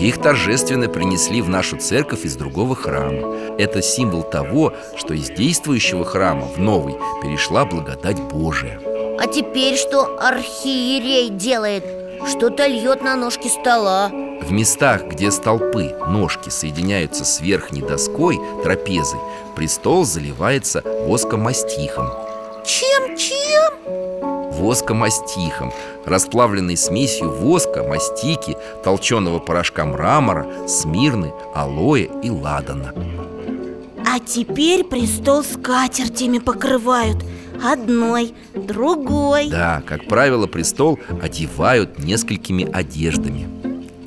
Их 0.00 0.20
торжественно 0.20 0.88
принесли 0.88 1.42
в 1.42 1.48
нашу 1.48 1.76
церковь 1.76 2.24
из 2.24 2.36
другого 2.36 2.74
храма 2.74 3.36
Это 3.58 3.82
символ 3.82 4.22
того, 4.22 4.72
что 4.96 5.12
из 5.14 5.28
действующего 5.30 6.04
храма 6.04 6.46
в 6.46 6.58
новый 6.58 6.94
перешла 7.22 7.64
благодать 7.64 8.20
Божия 8.20 8.80
А 9.18 9.26
теперь 9.26 9.76
что 9.76 10.18
архиерей 10.18 11.28
делает? 11.28 11.84
Что-то 12.26 12.66
льет 12.66 13.02
на 13.02 13.16
ножки 13.16 13.48
стола 13.48 14.08
В 14.08 14.50
местах, 14.50 15.04
где 15.04 15.30
столпы, 15.30 15.94
ножки 16.08 16.48
соединяются 16.48 17.24
с 17.24 17.40
верхней 17.40 17.82
доской, 17.82 18.38
трапезой 18.62 19.20
Престол 19.54 20.04
заливается 20.04 20.82
воскомастихом 21.06 22.08
Чем-чем? 22.64 24.13
Воскомастихом 24.64 25.72
Расплавленной 26.06 26.76
смесью 26.76 27.30
воска, 27.30 27.82
мастики, 27.82 28.56
толченого 28.82 29.38
порошка 29.38 29.84
мрамора, 29.84 30.46
смирны, 30.66 31.32
алоэ 31.54 32.08
и 32.22 32.30
ладана. 32.30 32.94
А 34.06 34.20
теперь 34.20 34.84
престол 34.84 35.42
скатертями 35.42 36.38
покрывают. 36.38 37.18
Одной, 37.62 38.34
другой. 38.54 39.48
Да, 39.48 39.82
как 39.86 40.06
правило, 40.08 40.46
престол 40.46 40.98
одевают 41.22 41.98
несколькими 41.98 42.70
одеждами. 42.70 43.48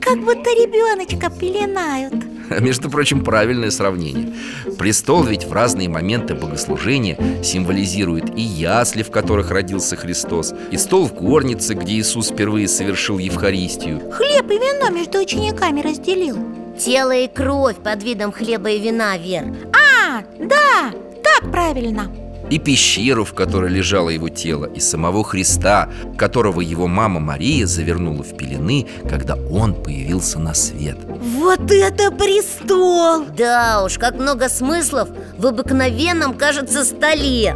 Как 0.01 0.19
будто 0.19 0.49
ребеночка 0.51 1.29
пеленают 1.29 2.36
Между 2.61 2.89
прочим, 2.89 3.23
правильное 3.23 3.71
сравнение. 3.71 4.33
Престол 4.77 5.23
ведь 5.23 5.45
в 5.45 5.53
разные 5.53 5.89
моменты 5.89 6.35
богослужения 6.35 7.17
символизирует 7.43 8.37
и 8.37 8.41
ясли, 8.41 9.03
в 9.03 9.11
которых 9.11 9.51
родился 9.51 9.95
Христос 9.95 10.53
И 10.71 10.77
стол 10.77 11.07
в 11.07 11.13
горнице, 11.13 11.73
где 11.73 11.93
Иисус 11.93 12.29
впервые 12.29 12.67
совершил 12.67 13.17
Евхаристию. 13.17 13.99
Хлеб 14.11 14.49
и 14.51 14.55
вино 14.55 14.89
между 14.89 15.19
учениками 15.19 15.81
разделил. 15.81 16.37
Тело 16.79 17.15
и 17.15 17.27
кровь 17.27 17.77
под 17.77 18.03
видом 18.03 18.31
хлеба 18.31 18.69
и 18.69 18.79
вина, 18.79 19.17
Вер 19.17 19.45
А, 19.73 20.21
да, 20.39 20.91
так 21.23 21.51
правильно 21.51 22.11
И 22.49 22.59
пещеру, 22.59 23.25
в 23.25 23.33
которой 23.33 23.69
лежало 23.69 24.09
его 24.09 24.29
тело 24.29 24.65
И 24.65 24.79
самого 24.79 25.23
Христа, 25.23 25.89
которого 26.17 26.61
его 26.61 26.87
мама 26.87 27.19
Мария 27.19 27.65
завернула 27.65 28.23
в 28.23 28.37
пелены 28.37 28.87
Когда 29.09 29.35
он 29.35 29.73
появился 29.73 30.39
на 30.39 30.53
свет 30.53 30.97
Вот 31.19 31.71
это 31.71 32.11
престол! 32.11 33.25
Да 33.35 33.83
уж, 33.83 33.97
как 33.97 34.15
много 34.15 34.49
смыслов 34.49 35.09
в 35.37 35.45
обыкновенном, 35.45 36.33
кажется, 36.35 36.85
столе 36.85 37.55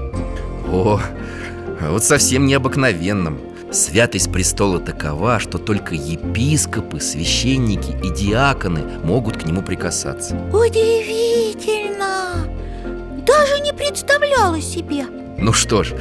О, 0.69 0.99
вот 1.89 2.03
совсем 2.03 2.45
необыкновенным 2.45 3.39
Святость 3.71 4.33
престола 4.33 4.79
такова, 4.79 5.39
что 5.39 5.57
только 5.57 5.95
епископы, 5.95 6.99
священники 6.99 7.95
и 8.03 8.13
диаконы 8.13 8.83
могут 9.03 9.37
к 9.37 9.45
нему 9.45 9.61
прикасаться 9.61 10.35
Удивительно! 10.51 11.80
Даже 13.25 13.59
не 13.59 13.73
представляла 13.73 14.61
себе. 14.61 15.05
Ну 15.37 15.53
что 15.53 15.83
ж, 15.83 15.93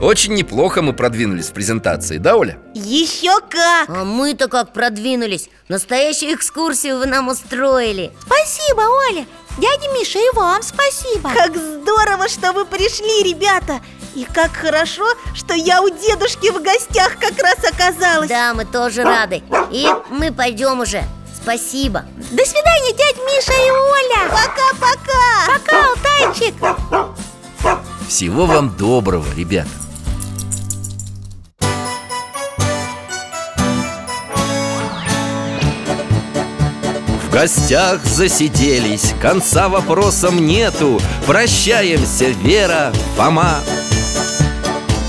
очень 0.00 0.34
неплохо 0.34 0.80
мы 0.80 0.92
продвинулись 0.92 1.48
в 1.48 1.52
презентации, 1.52 2.18
да, 2.18 2.36
Оля? 2.36 2.58
Еще 2.74 3.40
как! 3.50 3.88
А 3.88 4.04
мы-то 4.04 4.46
как 4.48 4.72
продвинулись? 4.72 5.48
Настоящую 5.68 6.34
экскурсию 6.34 6.98
вы 6.98 7.06
нам 7.06 7.28
устроили. 7.28 8.12
Спасибо, 8.20 8.82
Оля! 8.82 9.26
Дядя 9.58 9.90
Миша, 9.92 10.18
и 10.18 10.36
вам 10.36 10.62
спасибо. 10.62 11.30
Как 11.34 11.56
здорово, 11.56 12.28
что 12.28 12.52
вы 12.52 12.64
пришли, 12.66 13.22
ребята. 13.22 13.80
И 14.14 14.24
как 14.24 14.52
хорошо, 14.52 15.04
что 15.34 15.54
я 15.54 15.82
у 15.82 15.88
дедушки 15.88 16.50
в 16.50 16.62
гостях 16.62 17.16
как 17.18 17.38
раз 17.42 17.56
оказалась. 17.64 18.28
Да, 18.28 18.54
мы 18.54 18.64
тоже 18.66 19.02
рады. 19.02 19.42
И 19.70 19.86
мы 20.10 20.32
пойдем 20.32 20.80
уже 20.80 21.02
Спасибо. 21.46 22.04
До 22.32 22.44
свидания, 22.44 22.92
дядь 22.98 23.18
Миша 23.18 23.52
и 23.52 23.70
Оля. 23.70 24.28
Пока-пока. 24.28 25.46
Пока, 25.46 25.86
Алтайчик. 25.90 26.54
Всего 28.08 28.46
вам 28.46 28.76
доброго, 28.76 29.24
ребята. 29.36 29.70
В 37.22 37.30
гостях 37.30 38.04
засиделись, 38.04 39.14
конца 39.22 39.68
вопросам 39.68 40.44
нету. 40.44 41.00
Прощаемся, 41.28 42.24
Вера, 42.24 42.92
Фома 43.16 43.60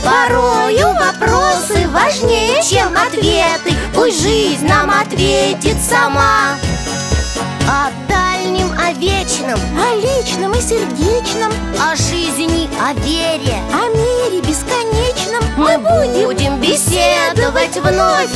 Порою 0.08 0.93
вопросы 0.93 1.86
важнее, 1.89 2.64
чем 2.64 2.93
ответы. 2.95 3.76
Пусть 3.93 4.22
жизнь 4.22 4.66
нам 4.66 4.89
ответит 4.89 5.76
сама. 5.82 6.55
О 7.68 7.91
дальнем, 8.08 8.72
о 8.80 8.93
вечном 8.93 9.60
О 9.78 9.95
личном 9.95 10.53
и 10.53 10.62
сердечном. 10.62 11.51
О 11.82 11.93
жизни, 11.97 12.70
о 12.80 12.93
вере 12.93 13.58
О 13.74 13.89
мире 13.89 14.41
бесконечном. 14.47 15.43
Будем 16.24 16.62
беседовать 16.62 17.76
вновь. 17.76 18.30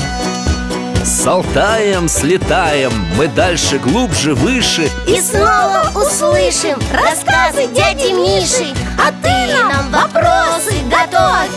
С 1.06 1.26
Алтаем 1.26 2.10
слетаем 2.10 2.92
Мы 3.16 3.28
дальше, 3.28 3.80
глубже, 3.80 4.36
выше. 4.36 4.90
И 5.08 5.22
снова 5.22 5.90
услышим 5.96 6.78
рассказы 6.92 7.68
дяди 7.68 8.12
Миши 8.12 8.76
А 9.04 9.12
ты 9.12 9.30
нам 9.64 9.90
вопросы 9.92 10.76
готовь 10.84 11.50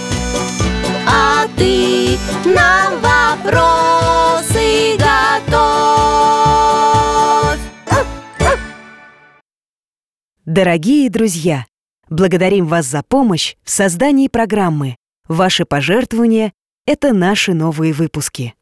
А 1.06 1.46
ты 1.58 2.16
нам 2.46 3.00
вопросы 3.02 4.96
готовь 4.96 5.54
Дорогие 10.46 11.10
друзья, 11.10 11.66
благодарим 12.08 12.66
вас 12.66 12.86
за 12.86 13.02
помощь 13.02 13.56
в 13.62 13.70
создании 13.70 14.28
программы. 14.28 14.96
Ваши 15.28 15.66
пожертвования– 15.66 16.52
это 16.86 17.12
наши 17.12 17.52
новые 17.52 17.92
выпуски. 17.92 18.54